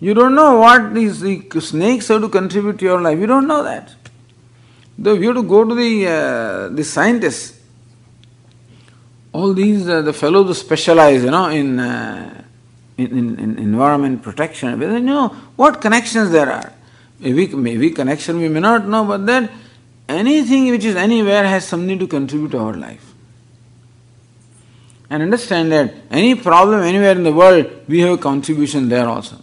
[0.00, 3.18] You don't know what these the snakes have to contribute to your life.
[3.18, 3.94] You don't know that.
[5.00, 7.58] You have to go to the uh, the scientists,
[9.32, 12.42] all these uh, the fellows who specialize, you know, in, uh,
[12.96, 14.78] in, in, in environment protection.
[14.78, 16.72] They know what connections there are.
[17.20, 19.50] Maybe, maybe connection we may not know, but then
[20.08, 23.08] anything which is anywhere has something to contribute to our life
[25.10, 29.36] and understand that any problem anywhere in the world, we have a contribution there also.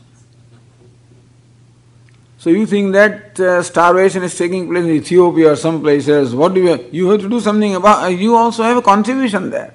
[2.46, 6.54] So you think that uh, starvation is taking place in Ethiopia or some places, what
[6.54, 9.74] do you you have to do something about uh, you also have a contribution there.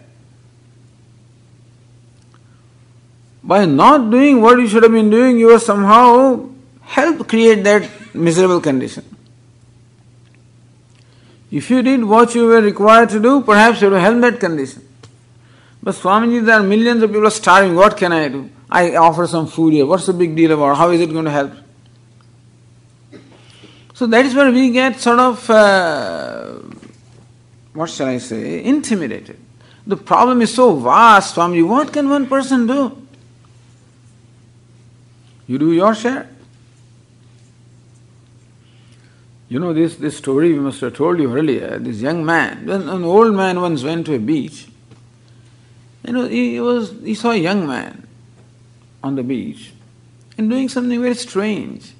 [3.42, 6.48] By not doing what you should have been doing, you somehow
[6.82, 9.16] helped create that miserable condition.
[11.50, 14.86] If you did what you were required to do, perhaps you would helped that condition.
[15.82, 17.74] But Swamiji, there are millions of people starving.
[17.74, 18.48] What can I do?
[18.70, 19.86] I offer some food here.
[19.86, 20.76] What's the big deal about?
[20.76, 21.52] How is it going to help?
[24.00, 26.54] So that is where we get sort of, uh,
[27.74, 29.38] what shall I say, intimidated.
[29.86, 31.68] The problem is so vast, Swamiji.
[31.68, 33.06] What can one person do?
[35.46, 36.30] You do your share.
[39.50, 41.78] You know this, this story we must have told you earlier.
[41.78, 44.66] This young man, an old man once went to a beach
[46.06, 48.06] you know, he was he saw a young man
[49.02, 49.72] on the beach
[50.38, 51.92] and doing something very strange.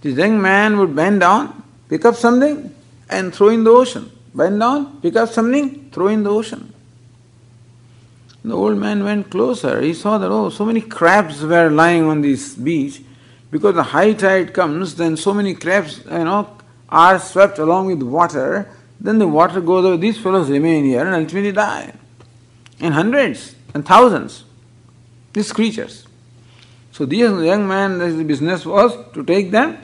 [0.00, 2.74] This young man would bend down, pick up something,
[3.08, 4.10] and throw in the ocean.
[4.34, 6.72] Bend down, pick up something, throw in the ocean.
[8.42, 9.82] The old man went closer.
[9.82, 13.02] He saw that, oh, so many crabs were lying on this beach.
[13.50, 16.56] Because the high tide comes, then so many crabs, you know,
[16.88, 18.70] are swept along with water.
[19.00, 19.96] Then the water goes away.
[19.96, 21.92] These fellows remain here and ultimately die
[22.78, 24.44] in hundreds and thousands,
[25.32, 26.06] these creatures.
[26.92, 29.78] So this young man, the business was to take them,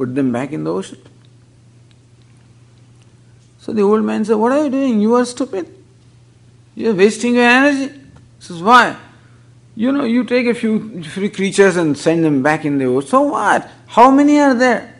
[0.00, 0.98] put them back in the ocean.
[3.58, 4.98] So the old man said, What are you doing?
[4.98, 5.68] You are stupid.
[6.74, 7.92] You are wasting your energy.
[7.92, 8.96] He says, Why?
[9.76, 13.10] You know, you take a few free creatures and send them back in the ocean.
[13.10, 13.68] So what?
[13.88, 14.94] How many are there?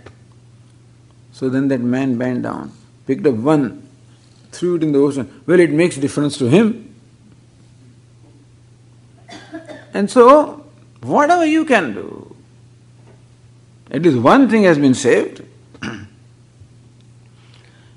[1.32, 2.70] So then that man bent down,
[3.06, 3.88] picked up one,
[4.52, 5.42] threw it in the ocean.
[5.46, 6.94] Well, it makes difference to him.
[9.94, 10.66] And so,
[11.00, 12.29] whatever you can do,
[13.90, 15.44] at least one thing has been saved.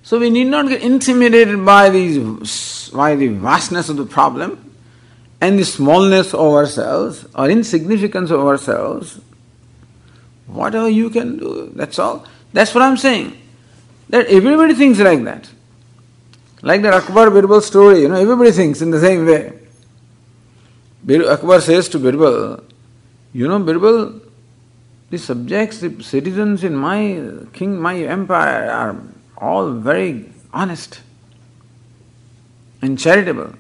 [0.03, 4.73] so we need not get intimidated by these by the vastness of the problem
[5.41, 9.19] and the smallness of ourselves or insignificance of ourselves.
[10.47, 12.25] Whatever you can do, that's all.
[12.53, 13.37] That's what I'm saying.
[14.09, 15.49] That everybody thinks like that.
[16.61, 19.59] Like that Akbar Birbal story, you know, everybody thinks in the same way.
[21.27, 22.63] Akbar says to Birbal,
[23.33, 24.21] You know, Birbal,
[25.13, 27.21] the subjects, the citizens in my
[27.53, 28.97] king, my empire are
[29.37, 31.01] all very honest
[32.81, 33.53] and charitable.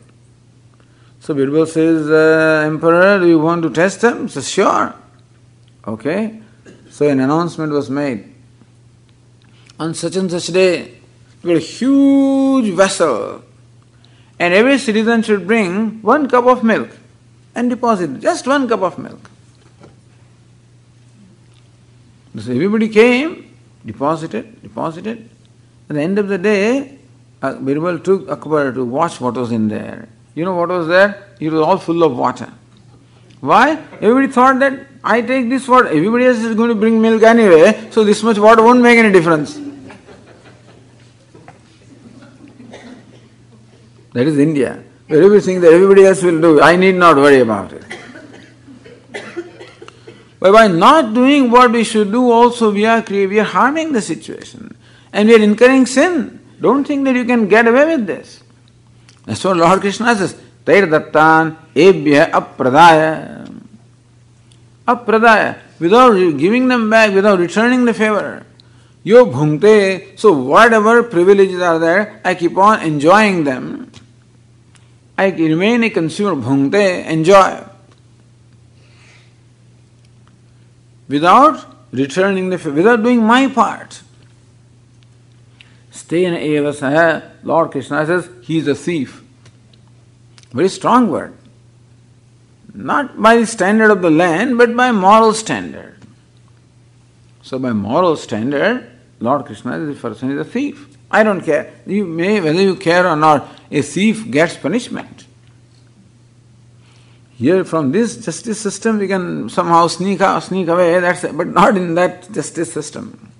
[1.19, 4.23] So Birbal says, uh, Emperor, do you want to test them?
[4.23, 4.95] He says, Sure.
[5.85, 6.41] Okay.
[6.89, 8.33] So an announcement was made.
[9.79, 10.97] On such and such day,
[11.43, 13.43] we a huge vessel,
[14.39, 16.89] and every citizen should bring one cup of milk
[17.53, 19.29] and deposit just one cup of milk.
[22.37, 23.55] So everybody came,
[23.85, 25.29] deposited, deposited.
[25.89, 26.97] At the end of the day,
[27.41, 30.09] uh, Birbal took Akbar to watch what was in there.
[30.33, 31.35] You know what was there?
[31.39, 32.51] It was all full of water.
[33.39, 33.71] Why?
[34.01, 37.89] Everybody thought that I take this water, everybody else is going to bring milk anyway,
[37.91, 39.59] so this much water won't make any difference.
[44.13, 44.83] That is India.
[45.09, 47.83] Everything that everybody else will do, I need not worry about it.
[50.43, 54.01] But by not doing what we should do, also we are we are harming the
[54.01, 54.75] situation,
[55.13, 56.37] and we are incurring sin.
[56.59, 58.43] Don't think that you can get away with this.
[59.25, 60.35] That's what Lord Krishna says.
[60.65, 63.49] Tair dattan ebhya apradaya.
[64.85, 65.59] Apradaya.
[65.79, 68.45] Without giving them back, without returning the favor.
[69.01, 70.19] Yo bhungte.
[70.19, 73.89] So whatever privileges are there, I keep on enjoying them.
[75.17, 77.63] I remain a consumer, bhungte, enjoy.
[81.07, 84.01] Without returning the without doing my part.
[85.91, 89.23] Stena eva saha, Lord Krishna says, he is a thief.
[90.51, 91.37] Very strong word.
[92.73, 95.99] Not by the standard of the land, but by moral standard.
[97.43, 98.89] So by moral standard,
[99.19, 100.97] Lord Krishna is the person is a thief.
[101.11, 101.71] I don't care.
[101.85, 105.25] You may, whether you care or not, a thief gets punishment.
[107.35, 110.99] Here, from this justice system, we can somehow sneak out, sneak away.
[110.99, 113.31] That's but not in that justice system.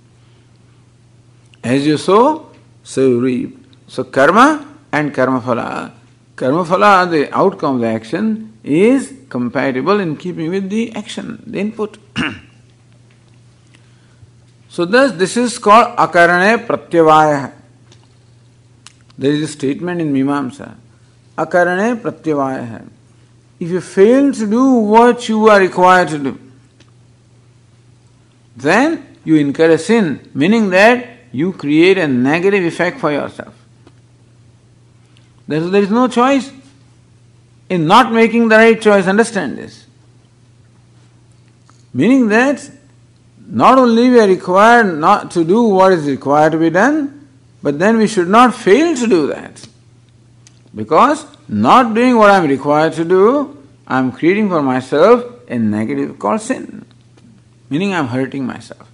[1.64, 2.52] As you sow,
[2.84, 3.66] so you reap.
[3.88, 5.91] So karma and karma phala.
[6.36, 11.60] Karma phala, the outcome of the action, is compatible in keeping with the action, the
[11.60, 11.98] input.
[14.70, 17.54] so thus, this is called akarane pratyavaya.
[19.18, 20.76] There is a statement in Mimamsa.
[21.38, 22.89] Akarane pratyavaya.
[23.64, 26.39] If you fail to do what you are required to do,
[28.57, 33.53] then you incur a sin, meaning that you create a negative effect for yourself.
[35.47, 36.51] There is no choice
[37.70, 39.07] in not making the right choice.
[39.07, 39.86] Understand this.
[41.93, 42.70] Meaning that
[43.47, 47.30] not only we are required not to do what is required to be done,
[47.61, 49.66] but then we should not fail to do that.
[50.76, 53.57] Because not doing what I am required to do,
[53.88, 56.86] I am creating for myself a negative called sin.
[57.69, 58.89] Meaning I am hurting myself.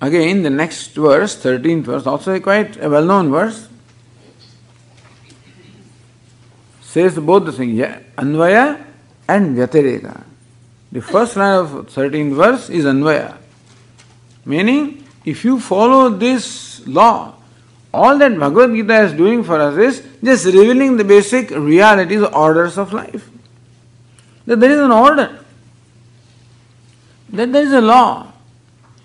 [0.00, 3.68] Again, the next verse, 13th verse, also a quite a well known verse,
[6.80, 7.78] says both the things,
[8.16, 8.84] Anvaya
[9.28, 10.31] and Vyatireka.
[10.92, 13.38] The first line of 13th verse is Anvaya.
[14.44, 17.34] Meaning, if you follow this law,
[17.94, 22.76] all that Bhagavad Gita is doing for us is just revealing the basic realities, orders
[22.76, 23.30] of life.
[24.46, 25.38] That there is an order,
[27.30, 28.32] that there is a law.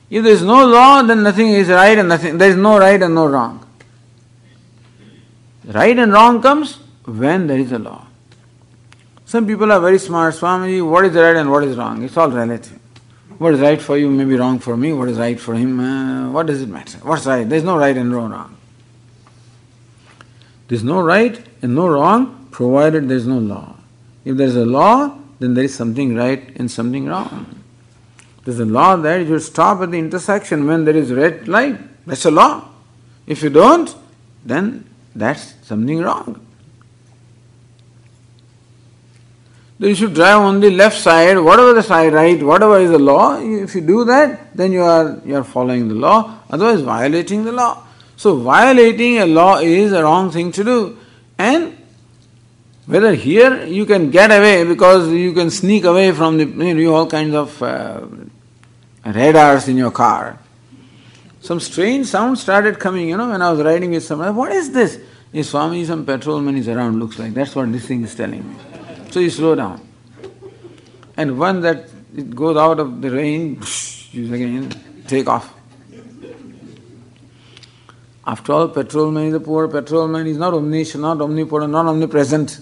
[0.09, 3.01] If there is no law, then nothing is right and nothing, there is no right
[3.01, 3.65] and no wrong.
[5.65, 8.06] Right and wrong comes when there is a law.
[9.27, 12.01] Some people are very smart, Swami, what is right and what is wrong?
[12.01, 12.79] It's all relative.
[13.37, 14.93] What is right for you may be wrong for me.
[14.93, 15.81] What is right for him?
[15.81, 16.99] Uh, what does it matter?
[16.99, 17.47] What's right?
[17.47, 18.55] There's no right and no wrong.
[20.69, 23.75] There's no right and no wrong provided there's no law.
[24.23, 27.61] If there's a law, then there is something right and something wrong.
[28.45, 31.77] There's a law that you stop at the intersection when there is red light.
[32.07, 32.69] That's a law.
[33.25, 33.93] If you don't,
[34.45, 36.46] then that's something wrong.
[39.79, 43.39] You should drive on the left side, whatever the side right, whatever is the law.
[43.39, 47.51] If you do that, then you are you are following the law, otherwise violating the
[47.51, 47.83] law.
[48.15, 50.97] So violating a law is a wrong thing to do.
[51.37, 51.77] And
[52.87, 56.95] whether here you can get away because you can sneak away from the you know,
[56.95, 58.07] all kinds of uh,
[59.05, 60.39] radars in your car.
[61.41, 64.35] Some strange sound started coming, you know, when I was riding with someone.
[64.35, 64.99] What is this?
[65.33, 67.33] Is Swami, some patrolman is around, looks like.
[67.33, 68.55] That's what this thing is telling me.
[69.17, 69.81] So you slow down.
[71.17, 74.69] And when that it goes out of the range, you again
[75.07, 75.51] take off.
[78.27, 80.27] After all, patrolman is a poor patrolman.
[80.27, 82.59] He's not omniscient, not omnipotent, not omnipresent.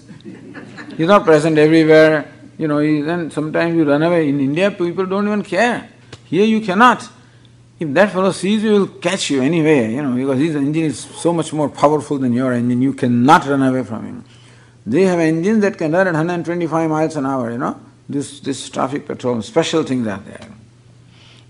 [0.96, 2.32] He's not present everywhere.
[2.56, 4.30] You know, then sometimes you run away.
[4.30, 5.90] In India, people don't even care.
[6.24, 7.06] Here you cannot.
[7.78, 10.84] If that fellow sees you, he will catch you anyway, you know, because his engine
[10.84, 12.80] is so much more powerful than your engine.
[12.80, 14.24] You cannot run away from him.
[14.86, 17.80] They have engines that can run at 125 miles an hour, you know.
[18.08, 20.48] This, this traffic patrol, special things are there.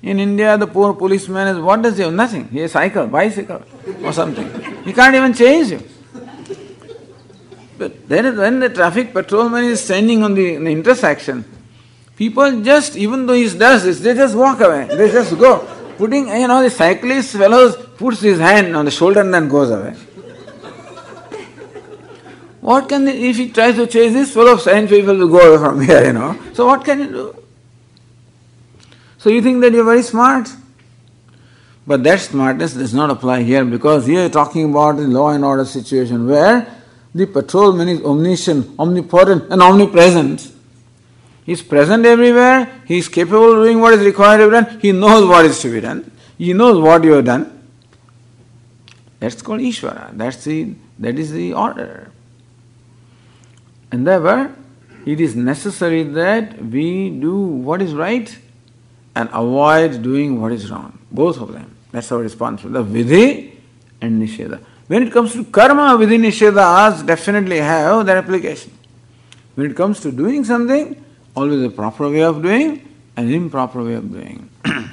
[0.03, 2.15] In India, the poor policeman is, what does he have?
[2.15, 2.49] Nothing.
[2.49, 3.63] He has a cycle, bicycle,
[4.03, 4.49] or something.
[4.85, 5.83] He can't even change you.
[7.77, 11.45] But then when the traffic patrolman is standing on the, the intersection,
[12.17, 14.87] people just, even though he does this, they just walk away.
[14.87, 15.59] They just go.
[15.99, 19.71] Putting, you know, the cyclist fellows puts his hand on the shoulder and then goes
[19.71, 19.95] away.
[22.67, 25.39] What can, they, if he tries to chase this full of science people will go
[25.39, 26.37] away from here, you know.
[26.53, 27.45] So what can you do?
[29.19, 30.49] So you think that you're very smart?
[31.87, 35.45] But that smartness does not apply here because here you're talking about the law and
[35.45, 36.67] order situation where
[37.15, 40.51] the patrolman is omniscient, omnipotent, and omnipresent.
[41.45, 45.25] He's present everywhere, he's capable of doing what is required to be done, he knows
[45.25, 47.63] what is to be done, he knows what you have done.
[49.21, 50.19] That's called Ishvara.
[50.19, 52.11] That's the that is the order.
[53.97, 54.53] And therefore,
[55.07, 58.29] it is necessary that we do what is right
[59.15, 60.99] and avoid doing what is wrong.
[61.11, 61.75] Both of them.
[61.93, 63.05] That's our responsibility.
[63.05, 63.53] The vidhi
[64.03, 64.61] and nisheda.
[64.87, 68.71] When it comes to karma, within Nishedas definitely have their application.
[69.55, 71.03] When it comes to doing something,
[71.35, 72.87] always a proper way of doing
[73.17, 74.51] and improper way of doing.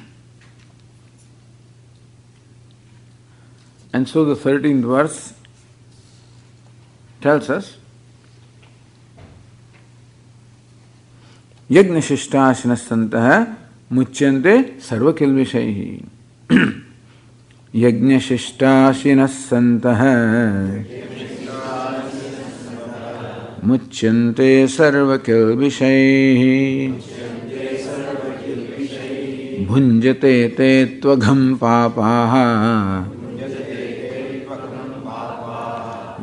[3.91, 5.33] and so the 13th verse
[7.19, 7.75] tells us
[11.73, 13.27] यज्ञशिष्टाशिनस्तः
[13.91, 15.77] मुच्यन्ते सर्वकिल्विषैः
[17.75, 20.01] यज्ञशिष्टाशिनः सन्तः
[23.67, 26.43] मुच्यन्ते सर्वकिल्विषैः
[29.67, 32.33] भुञ्जते ते त्वघं पापाः।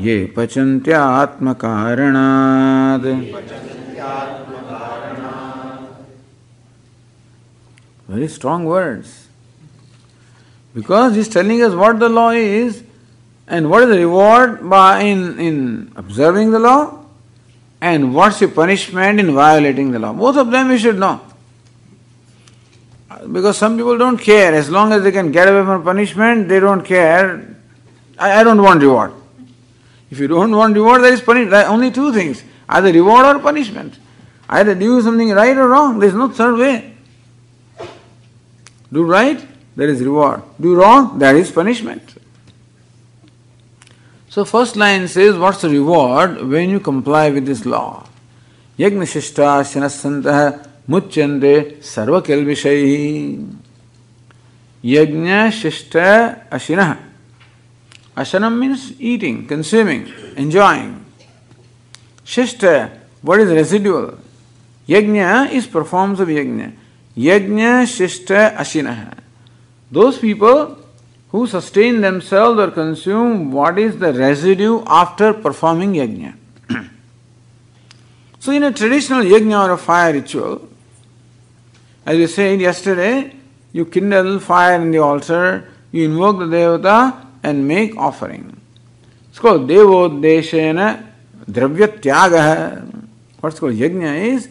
[0.00, 1.36] ये पचन्त्यात्मकारणात्।
[8.10, 9.28] Very strong words.
[10.74, 12.82] Because he's telling us what the law is
[13.46, 17.04] and what is the reward by in, in observing the law
[17.80, 20.12] and what's the punishment in violating the law.
[20.12, 21.20] Both of them we should know.
[23.30, 24.54] Because some people don't care.
[24.54, 27.54] As long as they can get away from punishment, they don't care.
[28.18, 29.12] I, I don't want reward.
[30.10, 31.68] If you don't want reward, there is punishment.
[31.68, 34.00] Only two things either reward or punishment.
[34.48, 36.00] Either do something right or wrong.
[36.00, 36.96] There is no third way.
[38.92, 39.40] Do right,
[39.76, 40.42] there is reward.
[40.60, 42.02] Do wrong, there is punishment.
[44.28, 48.06] So first line says, what's the reward when you comply with this law?
[48.78, 53.44] Yagna shishta shanasantah muchyante sarva kelvishai.
[54.84, 56.98] Yagna shishta ashinah.
[58.16, 61.04] Ashanam means eating, consuming, enjoying.
[62.24, 64.18] Shishta, what is residual?
[64.86, 66.72] Yajna is performance of yajna.
[67.16, 69.18] Yajna Shishta Ashinaha.
[69.90, 70.78] Those people
[71.30, 76.36] who sustain themselves or consume what is the residue after performing yajna.
[78.38, 80.68] so, in a traditional yajna or a fire ritual,
[82.04, 83.32] as we said yesterday,
[83.72, 88.60] you kindle fire in the altar, you invoke the devata and make offering.
[89.28, 91.06] It's called Devodeshena
[91.48, 93.06] Dravya Tyagaha.
[93.40, 94.48] What's called yajna is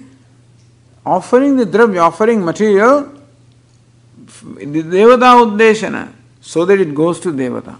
[1.10, 3.12] offering the dravya, offering material,
[4.57, 7.78] the devata uddeshana, so that it goes to devata.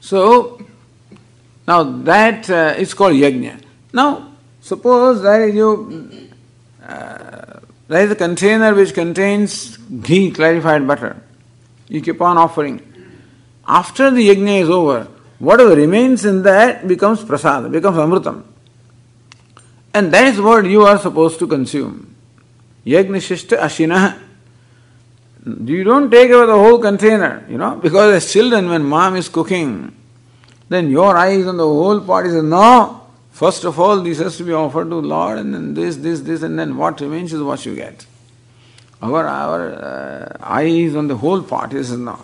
[0.00, 0.60] So,
[1.66, 3.62] now that uh, is called yajna.
[3.92, 6.28] Now, suppose there is you,
[6.84, 11.22] uh, a container which contains ghee, clarified butter.
[11.88, 12.82] You keep on offering.
[13.66, 15.06] After the yajna is over,
[15.38, 18.49] whatever remains in that becomes prasad, becomes amritam.
[19.92, 22.14] And that is what you are supposed to consume.
[22.86, 24.18] Yagnishishta ashinah.
[25.64, 29.28] You don't take away the whole container, you know, because as children, when mom is
[29.28, 29.96] cooking,
[30.68, 33.00] then your eyes on the whole pot is no.
[33.32, 36.42] First of all, this has to be offered to Lord, and then this, this, this,
[36.42, 38.06] and then what remains is what you get.
[39.02, 42.18] Our our uh, eyes on the whole pot is no.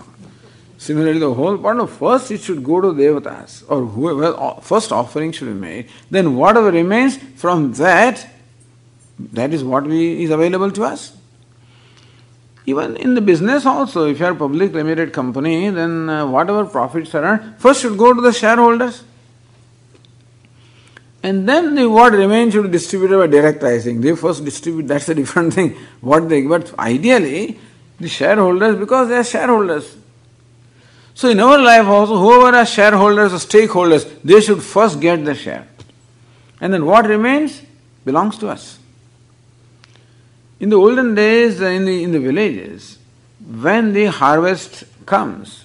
[0.79, 5.33] Similarly, the whole part of first it should go to devatas or whoever first offering
[5.33, 5.89] should be made.
[6.11, 8.29] Then whatever remains from that,
[9.33, 11.17] that is what we, is available to us.
[12.67, 16.65] Even in the business also, if you are a public limited company, then uh, whatever
[16.67, 19.05] profits are earned first should go to the shareholders.
[21.23, 24.01] And then the what remains should be distributed by direct pricing.
[24.01, 25.77] They first distribute, that's a different thing.
[26.01, 27.59] What they but ideally
[27.99, 29.97] the shareholders, because they are shareholders,
[31.17, 35.35] so in our life also, whoever are shareholders or stakeholders, they should first get the
[35.35, 35.67] share.
[36.61, 37.63] And then what remains
[38.05, 38.79] belongs to us.
[40.61, 42.99] In the olden days, in the, in the villages,
[43.47, 45.65] when the harvest comes,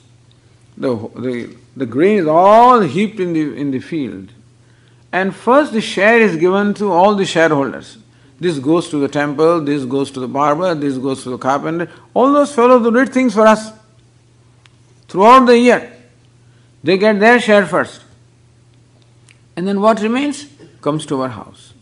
[0.77, 4.29] the, the, the grain is all heaped in the, in the field.
[5.11, 7.97] And first the share is given to all the shareholders.
[8.39, 11.91] This goes to the temple, this goes to the barber, this goes to the carpenter.
[12.13, 13.80] All those fellows who did things for us
[15.11, 15.91] throughout the year.
[16.83, 18.01] They get their share first.
[19.57, 20.47] And then what remains
[20.79, 21.73] comes to our house.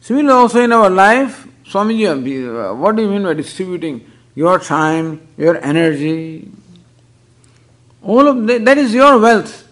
[0.00, 5.20] Similarly, also in our life, Swamiji, uh, what do you mean by distributing your time,
[5.36, 6.50] your energy?
[8.02, 9.68] All of that, that is your wealth.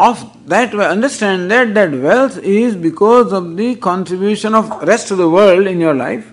[0.00, 5.28] Of that, understand that that wealth is because of the contribution of rest of the
[5.28, 6.32] world in your life.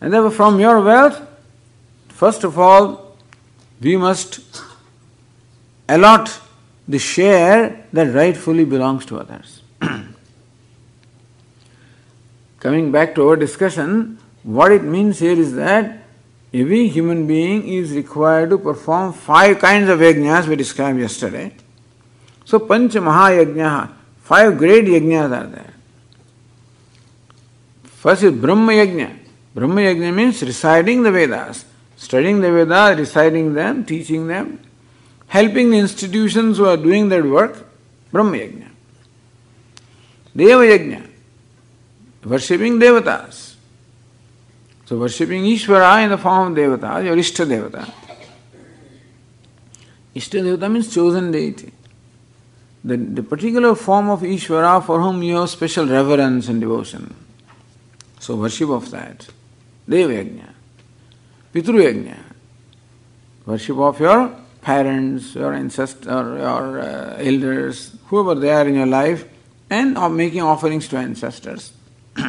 [0.00, 1.20] And therefore, from your wealth,
[2.08, 3.07] first of all,
[3.80, 4.40] we must
[5.88, 6.40] allot
[6.86, 9.62] the share that rightfully belongs to others.
[12.60, 16.02] Coming back to our discussion, what it means here is that
[16.52, 21.54] every human being is required to perform five kinds of yajnas we described yesterday.
[22.44, 25.74] So Panch Mahayajna, five great yajnas are there.
[27.98, 29.18] First is Brahma Yajna.
[29.54, 31.64] Brahma Yajna means reciting the Vedas,
[31.98, 34.60] studying the Vedas, reciting them, teaching them,
[35.26, 37.66] helping the institutions who are doing that work.
[38.10, 38.68] Brahma Yajna.
[40.34, 41.06] Deva Yajna,
[42.24, 43.56] worshipping devatas.
[44.86, 47.92] So worshipping Ishvara in the form of devata, your Ishta Devata.
[50.14, 51.72] Ishta Devata means chosen deity.
[52.84, 57.14] The, the particular form of Ishvara for whom you have special reverence and devotion.
[58.20, 59.26] So worship of that.
[59.88, 60.54] Deva Yajna.
[61.52, 62.18] Pitru Yajna.
[63.46, 69.24] Worship of your parents, your ancestors, your uh, elders, whoever they are in your life,
[69.70, 71.72] and of making offerings to ancestors.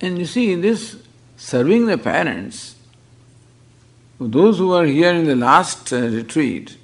[0.00, 0.96] And you see, in this
[1.36, 2.76] serving the parents,
[4.20, 6.76] those who were here in the last uh, retreat,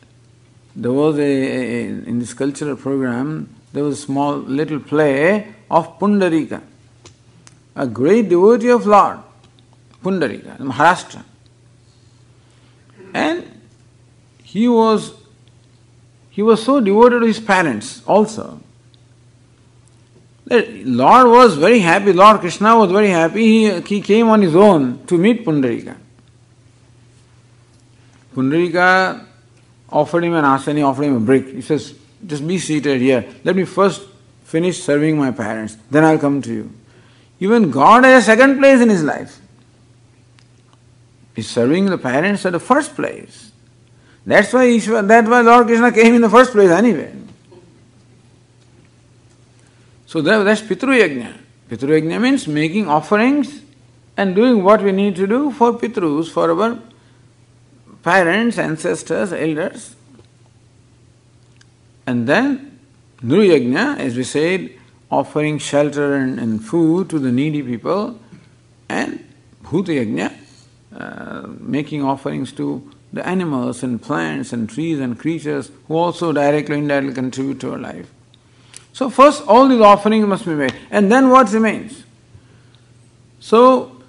[0.75, 5.99] there was a, a, in this cultural program, there was a small little play of
[5.99, 6.63] Pundarika,
[7.77, 9.19] a great devotee of Lord,
[10.05, 11.25] Pundarika, Maharashtra.
[13.13, 13.45] And
[14.43, 15.15] he was
[16.31, 18.61] he was so devoted to his parents also
[20.47, 25.05] Lord was very happy, Lord Krishna was very happy, he, he came on his own
[25.07, 25.97] to meet Pundarika.
[28.35, 29.25] Pundarika
[29.89, 31.47] offered him an asana, he offered him a brick.
[31.49, 31.95] He says,
[32.27, 33.25] Just be seated here.
[33.43, 34.03] Let me first
[34.45, 36.73] finish serving my parents, then I'll come to you.
[37.41, 39.41] Even God has a second place in his life.
[41.35, 43.51] He's serving the parents at the first place.
[44.25, 47.13] That's why Ishwar, that's why Lord Krishna came in the first place anyway.
[50.07, 51.37] So that's Pitru Yajna.
[51.69, 53.63] Pitru Yajna means making offerings
[54.17, 56.79] and doing what we need to do for Pitrus, for our
[58.03, 59.97] parents, ancestors, elders.
[62.07, 62.79] And then
[63.23, 64.71] Nru Yajna, as we said,
[65.11, 68.21] offering shelter and, and food to the needy people,
[68.89, 69.25] and
[69.63, 70.33] Bhuta Yajna,
[70.95, 76.75] uh, making offerings to the animals and plants and trees and creatures who also directly
[76.75, 78.11] and indirectly contribute to our life.
[78.93, 82.05] So, first, all these offerings must be made, and then what remains?
[83.41, 84.01] So,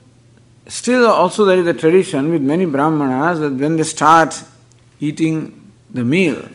[0.67, 4.43] still also there is a tradition with many Brahmanas that when they start
[4.99, 6.47] eating the meal,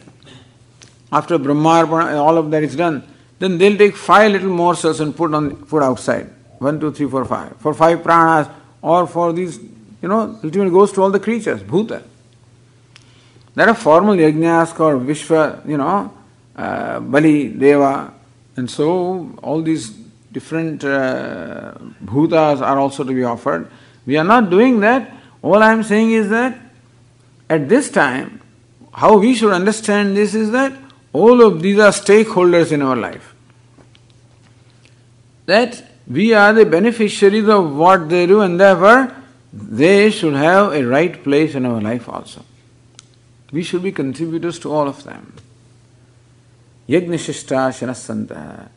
[1.13, 3.03] after Brahmarpana, all of that is done,
[3.41, 6.31] then they'll take five little morsels and put on put outside.
[6.59, 7.57] One, two, three, four, five.
[7.57, 8.51] For five pranas,
[8.83, 9.59] or for these,
[10.03, 12.03] you know, ultimately goes to all the creatures, bhuta.
[13.55, 16.13] There are formal yajnas called Vishwa, you know,
[16.57, 18.15] uh, Bali, Deva,
[18.57, 19.91] and so all these
[20.33, 21.75] different uh,
[22.05, 23.71] bhutas are also to be offered.
[24.07, 25.13] We are not doing that.
[25.43, 26.59] All I am saying is that
[27.49, 28.41] at this time,
[28.93, 30.73] how we should understand this is that
[31.13, 33.35] all of these are stakeholders in our life.
[35.47, 39.17] That we are the beneficiaries of what they do, and therefore
[39.53, 42.45] they should have a right place in our life also.
[43.53, 45.35] We should be contributors to all of them.
[46.89, 48.69] Yagnashishta Shanasanta.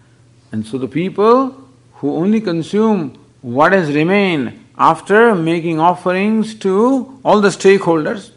[0.52, 7.42] And so the people who only consume what has remained after making offerings to all
[7.42, 8.32] the stakeholders.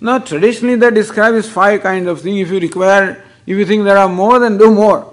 [0.00, 2.40] Now, traditionally, they describe as five kinds of things.
[2.40, 5.12] If you require, if you think there are more, then do more.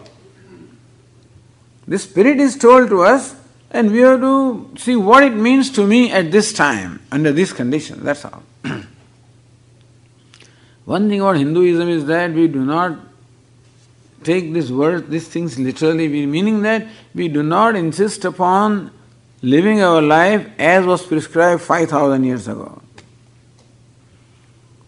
[1.88, 3.36] The Spirit is told to us,
[3.72, 7.53] and we have to see what it means to me at this time, under this
[7.53, 8.03] condition.
[8.03, 8.43] That's all.
[10.86, 12.99] One thing about Hinduism is that we do not
[14.24, 18.91] take this word, these things literally, meaning that we do not insist upon
[19.41, 22.82] living our life as was prescribed 5000 years ago.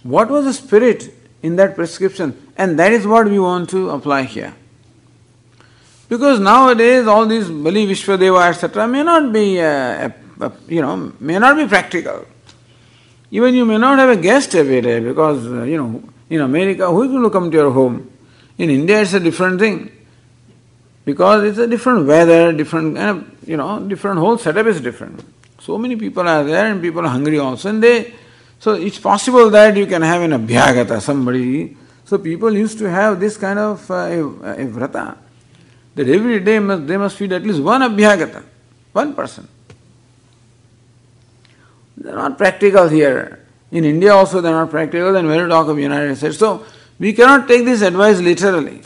[0.03, 2.51] What was the spirit in that prescription?
[2.57, 4.53] And that is what we want to apply here.
[6.13, 8.87] Because nowadays all these Bali Vishwadeva etc.
[8.87, 10.09] may not be, uh,
[10.39, 12.27] uh, you know, may not be practical.
[13.31, 16.85] Even you may not have a guest every day because, uh, you know, in America,
[16.85, 18.11] who is going to come to your home?
[18.59, 19.91] In India, it's a different thing
[21.03, 25.19] because it's a different weather, different, kind of, you know, different whole setup is different.
[25.61, 28.13] So many people are there and people are hungry also, and they,
[28.59, 31.75] so it's possible that you can have an abhyagata, somebody.
[32.05, 35.22] So people used to have this kind of uh, a, a vrata
[35.95, 38.43] that every day must, they must feed at least one abhyagata,
[38.91, 39.47] one person.
[41.97, 43.45] They're not practical here.
[43.71, 46.37] In India also they're not practical, then when you talk of the United States.
[46.37, 46.65] So
[46.99, 48.81] we cannot take this advice literally.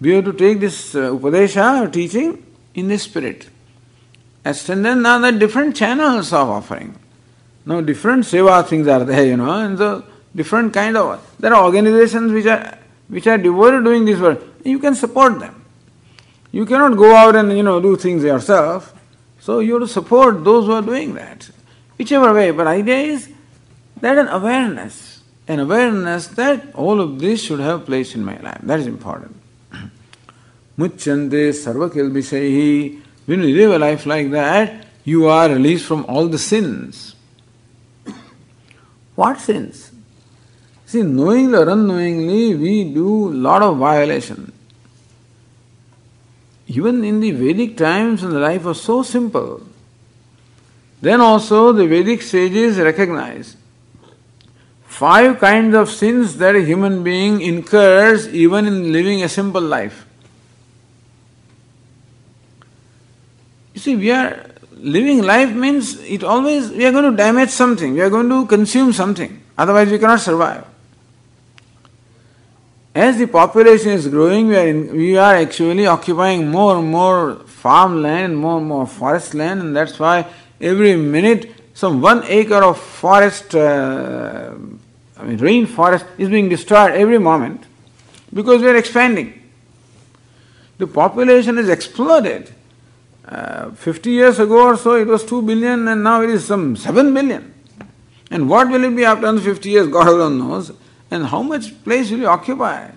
[0.00, 3.48] We have to take this uh, upadesha or teaching in the spirit.
[4.44, 6.98] extended, now there are different channels of offering.
[7.66, 11.64] Now different seva things are there, you know, and so different kind of there are
[11.64, 12.78] organizations which are
[13.08, 14.42] which are devoted doing this work.
[14.64, 15.57] You can support them.
[16.50, 18.94] You cannot go out and you know do things yourself.
[19.40, 21.50] So you have to support those who are doing that.
[21.96, 22.50] Whichever way.
[22.50, 23.30] But idea is
[24.00, 25.20] that an awareness.
[25.46, 28.58] An awareness that all of this should have place in my life.
[28.62, 29.34] That is important.
[30.78, 33.00] Muchyante sarva kilbisaihi.
[33.26, 37.14] When you live a life like that, you are released from all the sins.
[39.14, 39.90] What sins?
[40.86, 44.52] See, knowingly or unknowingly, we do lot of violation.
[46.68, 49.62] Even in the Vedic times, when the life was so simple,
[51.00, 53.56] then also the Vedic sages recognize
[54.84, 60.04] five kinds of sins that a human being incurs even in living a simple life.
[63.74, 67.94] You see, we are living life means it always we are going to damage something,
[67.94, 70.66] we are going to consume something, otherwise we cannot survive.
[72.98, 77.36] As the population is growing, we are, in, we are actually occupying more and more
[77.46, 80.26] farmland, more and more forest land, and that's why
[80.60, 84.52] every minute some one acre of forest, uh,
[85.16, 87.62] I mean rainforest, is being destroyed every moment
[88.34, 89.48] because we are expanding.
[90.78, 92.52] The population has exploded.
[93.24, 96.74] Uh, 50 years ago or so it was 2 billion and now it is some
[96.74, 97.54] 7 billion.
[98.32, 99.86] And what will it be after 50 years?
[99.86, 100.72] God alone knows.
[101.10, 102.90] And how much place will you occupy?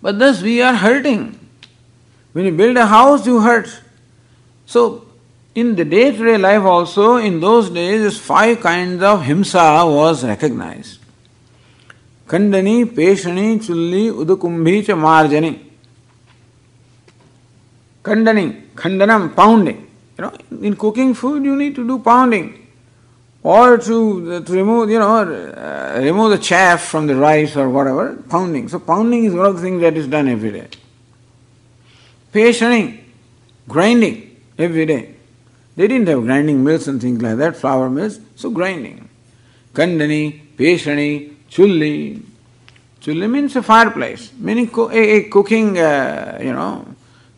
[0.00, 1.38] But thus we are hurting.
[2.32, 3.80] When you build a house, you hurt.
[4.66, 5.06] So,
[5.54, 10.24] in the day to day life also, in those days, five kinds of himsa was
[10.24, 10.98] recognized.
[12.26, 15.60] Kandani, Peshani, Chulli, Udakumbhi, Marjani.
[18.02, 19.90] Kandani, Khandanam, pounding.
[20.18, 22.63] You know, in cooking food, you need to do pounding
[23.44, 28.16] or to, to remove, you know, uh, remove the chaff from the rice or whatever,
[28.30, 28.68] pounding.
[28.68, 30.68] So pounding is one of the things that is done every day.
[32.32, 33.00] Patienting,
[33.68, 35.14] grinding every day.
[35.76, 39.10] They didn't have grinding mills and things like that, flour mills, so grinding.
[39.74, 42.22] Kandani, Peshani, Chulli.
[43.02, 46.86] Chulli means a fireplace, meaning co- a, a, cooking, uh, you know.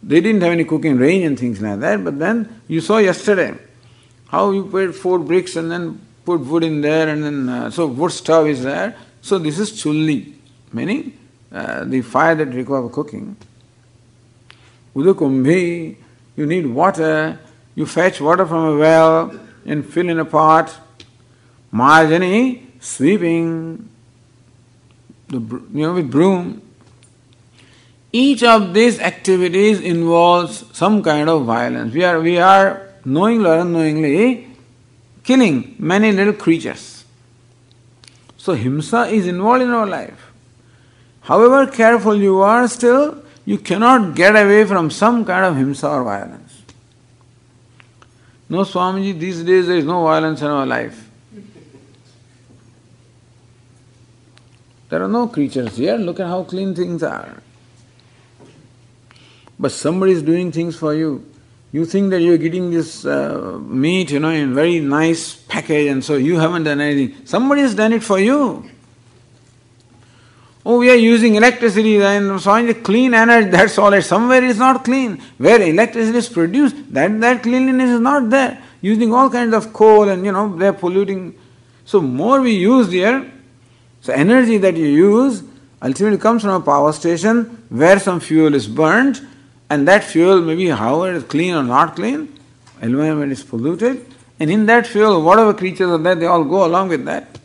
[0.05, 3.59] They didn't have any cooking range and things like that, but then you saw yesterday
[4.29, 7.87] how you put four bricks and then put wood in there and then, uh, so
[7.87, 8.97] wood stove is there.
[9.23, 10.35] So this is chulli,
[10.73, 11.17] meaning
[11.53, 13.37] uh, the fire that requires cooking.
[14.95, 15.97] Udakumbhi,
[16.37, 17.39] you need water,
[17.75, 20.77] you fetch water from a well and fill in a pot.
[21.73, 23.89] Marjani, sweeping,
[25.29, 26.63] the, you know, with broom.
[28.13, 31.93] Each of these activities involves some kind of violence.
[31.93, 34.49] We are, we are knowingly or unknowingly,
[35.23, 37.05] killing many little creatures.
[38.37, 40.33] So himsa is involved in our life.
[41.21, 46.05] However careful you are, still you cannot get away from some kind of himsa or
[46.05, 46.63] violence.
[48.49, 51.09] No, Swamiji, these days there is no violence in our life.
[54.89, 55.97] There are no creatures here.
[55.97, 57.43] Look at how clean things are.
[59.59, 61.25] But somebody is doing things for you.
[61.77, 66.03] You think that you're getting this uh, meat, you know, in very nice package, and
[66.03, 67.27] so you haven't done anything.
[67.27, 68.65] Somebody has done it for you.
[70.65, 73.93] Oh, we are using electricity and so on, clean energy, that's all.
[73.93, 75.21] It somewhere it's not clean.
[75.37, 78.63] Where electricity is produced, that, that cleanliness is not there.
[78.81, 81.39] Using all kinds of coal and, you know, they're polluting.
[81.85, 83.31] So, more we use there,
[84.01, 85.43] so energy that you use
[85.83, 89.21] ultimately comes from a power station where some fuel is burnt
[89.69, 92.33] and that fuel may be however clean or not clean,
[92.81, 94.07] environment is polluted,
[94.39, 97.39] and in that fuel, whatever creatures are there, they all go along with that.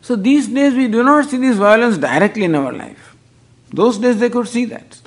[0.00, 3.16] So these days we do not see this violence directly in our life.
[3.70, 5.00] Those days they could see that.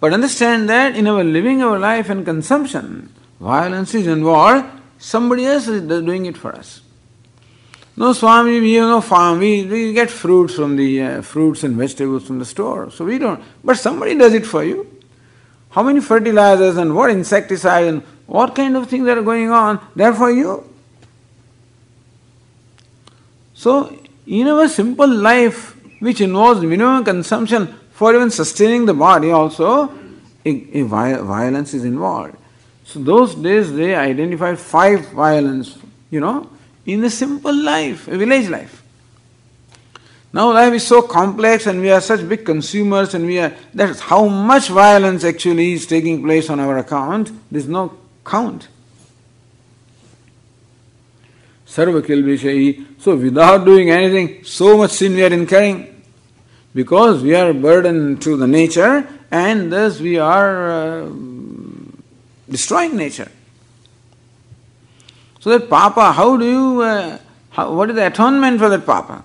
[0.00, 4.66] But understand that in our living our life and consumption, violence is involved,
[4.98, 6.80] somebody else is doing it for us.
[8.00, 9.40] No, Swami, we have no farm.
[9.40, 12.90] We, we get fruits from the uh, fruits and vegetables from the store.
[12.90, 13.42] So we don't.
[13.62, 14.86] But somebody does it for you.
[15.68, 19.86] How many fertilizers and what insecticides and what kind of things are going on?
[19.94, 20.66] They're for you.
[23.52, 23.94] So,
[24.26, 29.92] in our simple life, which involves minimum consumption for even sustaining the body, also,
[30.46, 32.34] a, a violence is involved.
[32.84, 35.76] So, those days they identified five violence,
[36.10, 36.48] you know
[36.92, 38.82] in a simple life, a village life.
[40.32, 44.00] Now life is so complex and we are such big consumers and we are that's
[44.00, 47.32] how much violence actually is taking place on our account.
[47.50, 48.68] There's no count.
[51.66, 52.86] Sarva.
[52.98, 56.02] So without doing anything, so much sin we are incurring.
[56.74, 61.08] Because we are burdened to the nature and thus we are uh,
[62.48, 63.30] destroying nature.
[65.40, 67.18] So that papa, how do you, uh,
[67.50, 69.24] how, what is the atonement for that papa?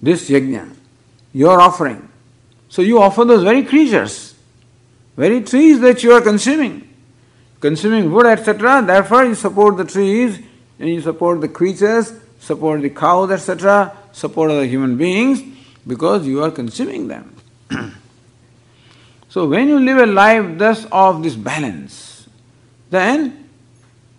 [0.00, 0.74] This yajna,
[1.32, 2.08] your offering.
[2.70, 4.34] So you offer those very creatures,
[5.14, 6.88] very trees that you are consuming,
[7.60, 8.82] consuming wood, etc.
[8.86, 10.38] Therefore, you support the trees
[10.78, 15.42] and you support the creatures, support the cows, etc., support other human beings
[15.86, 17.36] because you are consuming them.
[19.28, 22.09] so when you live a life thus of this balance,
[22.90, 23.48] then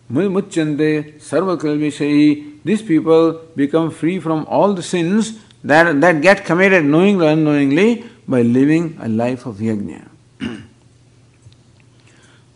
[0.09, 1.57] muchyante sarva
[2.63, 8.03] these people become free from all the sins that, that get committed knowingly or unknowingly
[8.27, 10.07] by living a life of yajna.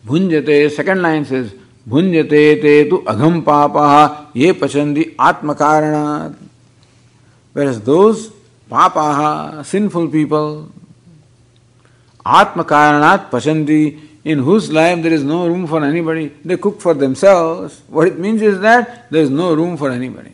[0.06, 1.52] Bhunjate, second line says,
[1.88, 6.36] Bhunjate te tu agham papaha ye pachandi atmakaranat.
[7.52, 8.30] Whereas those
[8.70, 10.72] papaha, sinful people,
[12.24, 17.80] atmakaranat pachandi, in whose life there is no room for anybody, they cook for themselves.
[17.86, 20.32] What it means is that there is no room for anybody.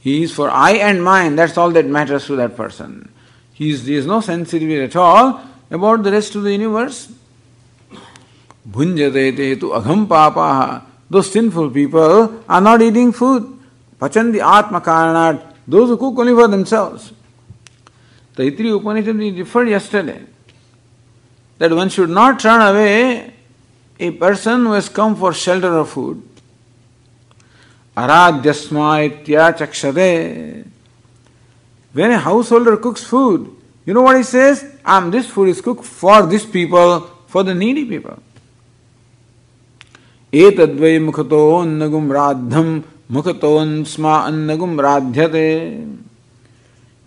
[0.00, 3.08] He is for I and mine, that's all that matters to that person.
[3.52, 7.12] He is, there is no sensitivity at all about the rest of the universe.
[8.68, 10.82] Bhunjate tu agham papaha.
[11.08, 13.56] Those sinful people are not eating food.
[14.00, 15.54] Pachandi atma karanat.
[15.68, 17.12] Those who cook only for themselves.
[18.34, 20.26] Taittiriya Upanishad we referred yesterday
[21.59, 23.33] that one should not turn away
[23.99, 26.21] a person who has come for shelter or food.
[27.95, 30.67] Aradhyasma chakshade.
[31.93, 33.55] When a householder cooks food,
[33.85, 34.65] you know what he says?
[34.83, 38.19] Um, this food is cooked for these people, for the needy people.
[40.33, 42.69] एतद्वै मुखतोन्नगुम राध्यम
[43.13, 45.49] मुखतोन्स्मा अन्नगुम राध्यते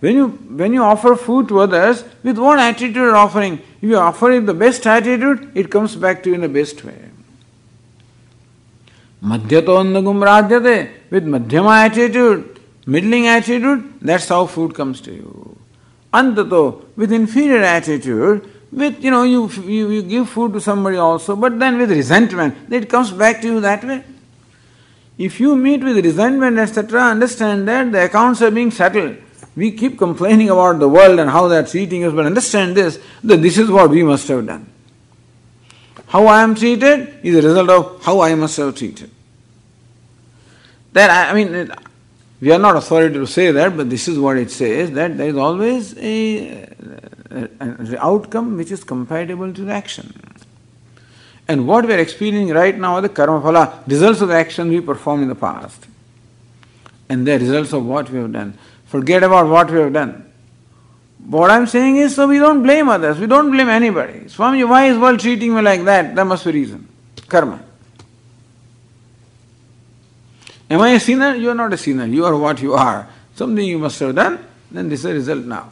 [0.02, 0.28] when you
[0.62, 4.45] when you offer food to others with what attitude you're offering if you offer it
[4.45, 6.99] the best attitude it comes back to you in the best way
[9.24, 10.89] Madhyatonnagum radhyate.
[11.12, 15.58] With madhyama attitude, middling attitude, that's how food comes to you.
[16.14, 21.36] Antato, with inferior attitude, with, you know, you, you, you give food to somebody also,
[21.36, 24.04] but then with resentment, it comes back to you that way.
[25.18, 29.18] If you meet with resentment, etc., understand that the accounts are being settled.
[29.56, 32.99] We keep complaining about the world and how that's are treating us, but understand this,
[33.24, 34.72] that this is what we must have done.
[36.08, 39.10] How I am treated is a result of how I must have treated.
[40.93, 41.72] That I mean,
[42.41, 45.30] we are not authority to say that, but this is what it says that there
[45.30, 46.68] is always a,
[47.99, 50.14] outcome which is compatible to the action.
[51.47, 54.70] And what we are experiencing right now are the karma phala, results of the action
[54.70, 55.86] we performed in the past.
[57.10, 58.58] And the results of what we have done.
[58.92, 60.30] Forget about what we have done.
[61.26, 64.28] What I'm saying is, so we don't blame others, we don't blame anybody.
[64.28, 66.14] Swami, why is world treating me like that?
[66.14, 66.89] There must be reason.
[67.30, 67.64] Karma.
[70.70, 71.36] Am I a sinner?
[71.36, 72.06] You are not a sinner.
[72.06, 73.08] You are what you are.
[73.34, 75.70] Something you must have done, then this is the result now.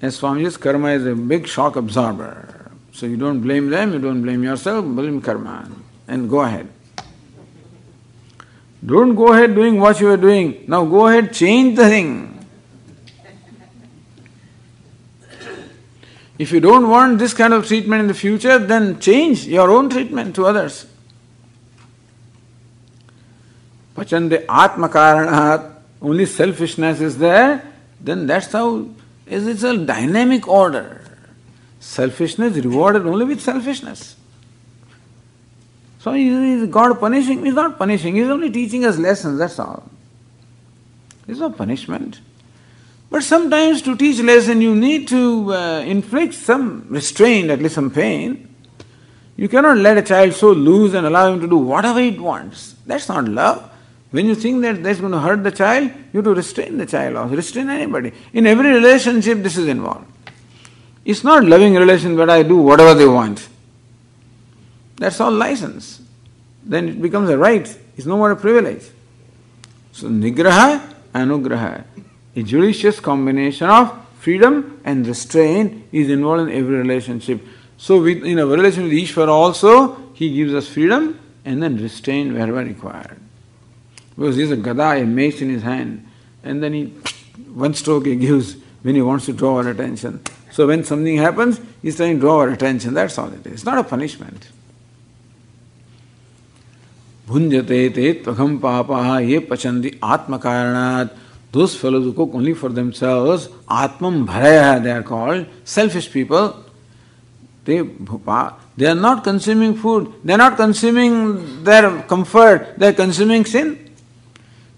[0.00, 2.70] As Swamiji's karma is a big shock absorber.
[2.92, 5.68] So you don't blame them, you don't blame yourself, blame karma.
[6.08, 6.66] And go ahead.
[8.84, 10.64] Don't go ahead doing what you are doing.
[10.68, 12.32] Now go ahead, change the thing.
[16.38, 19.88] If you don't want this kind of treatment in the future, then change your own
[19.88, 20.86] treatment to others.
[23.96, 25.72] Pachande Atma Karanat,
[26.02, 28.90] only selfishness is there, then that's how
[29.26, 31.02] it's a dynamic order.
[31.80, 34.16] Selfishness rewarded only with selfishness.
[36.06, 37.44] So is God punishing?
[37.44, 39.82] He's not punishing, He's only teaching us lessons, that's all.
[41.26, 42.20] There's no punishment.
[43.10, 47.90] But sometimes to teach lesson you need to uh, inflict some restraint, at least some
[47.90, 48.54] pain.
[49.36, 52.76] You cannot let a child so loose and allow him to do whatever he wants.
[52.86, 53.68] That's not love.
[54.12, 56.86] When you think that that's going to hurt the child, you have to restrain the
[56.86, 58.12] child or restrain anybody.
[58.32, 60.06] In every relationship, this is involved.
[61.04, 63.48] It's not loving relation where I do whatever they want.
[64.96, 66.00] That's all license.
[66.64, 67.66] Then it becomes a right.
[67.96, 68.84] It's no more a privilege.
[69.92, 71.84] So nigraha, anugraha.
[72.34, 77.40] A judicious combination of freedom and restraint is involved in every relationship.
[77.78, 82.32] So, with, in a relation with Ishvara also, he gives us freedom and then restraint
[82.32, 83.20] wherever required.
[84.16, 86.06] Because he has a gada, a mace in his hand,
[86.42, 86.84] and then he,
[87.54, 90.22] one stroke he gives when he wants to draw our attention.
[90.50, 92.94] So when something happens, he's trying to draw our attention.
[92.94, 93.52] That's all it is.
[93.52, 94.48] It's not a punishment.
[97.26, 101.10] Bhunjate te tvagam papa ye pachandi atma karanat.
[101.50, 106.62] Those fellows who cook only for themselves, atmam bharaya they are called, selfish people.
[107.64, 107.82] They,
[108.76, 113.90] they are not consuming food, they are not consuming their comfort, they are consuming sin.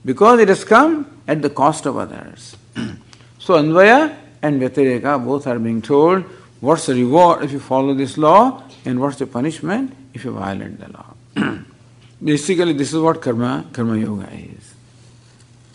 [0.04, 2.56] Because it has come at the cost of others.
[3.38, 6.24] so Anvaya and Vyatireka both are being told
[6.60, 10.80] what's the reward if you follow this law and what's the punishment if you violate
[10.80, 11.14] the law.
[12.22, 14.74] Basically, this is what karma, karma yoga is.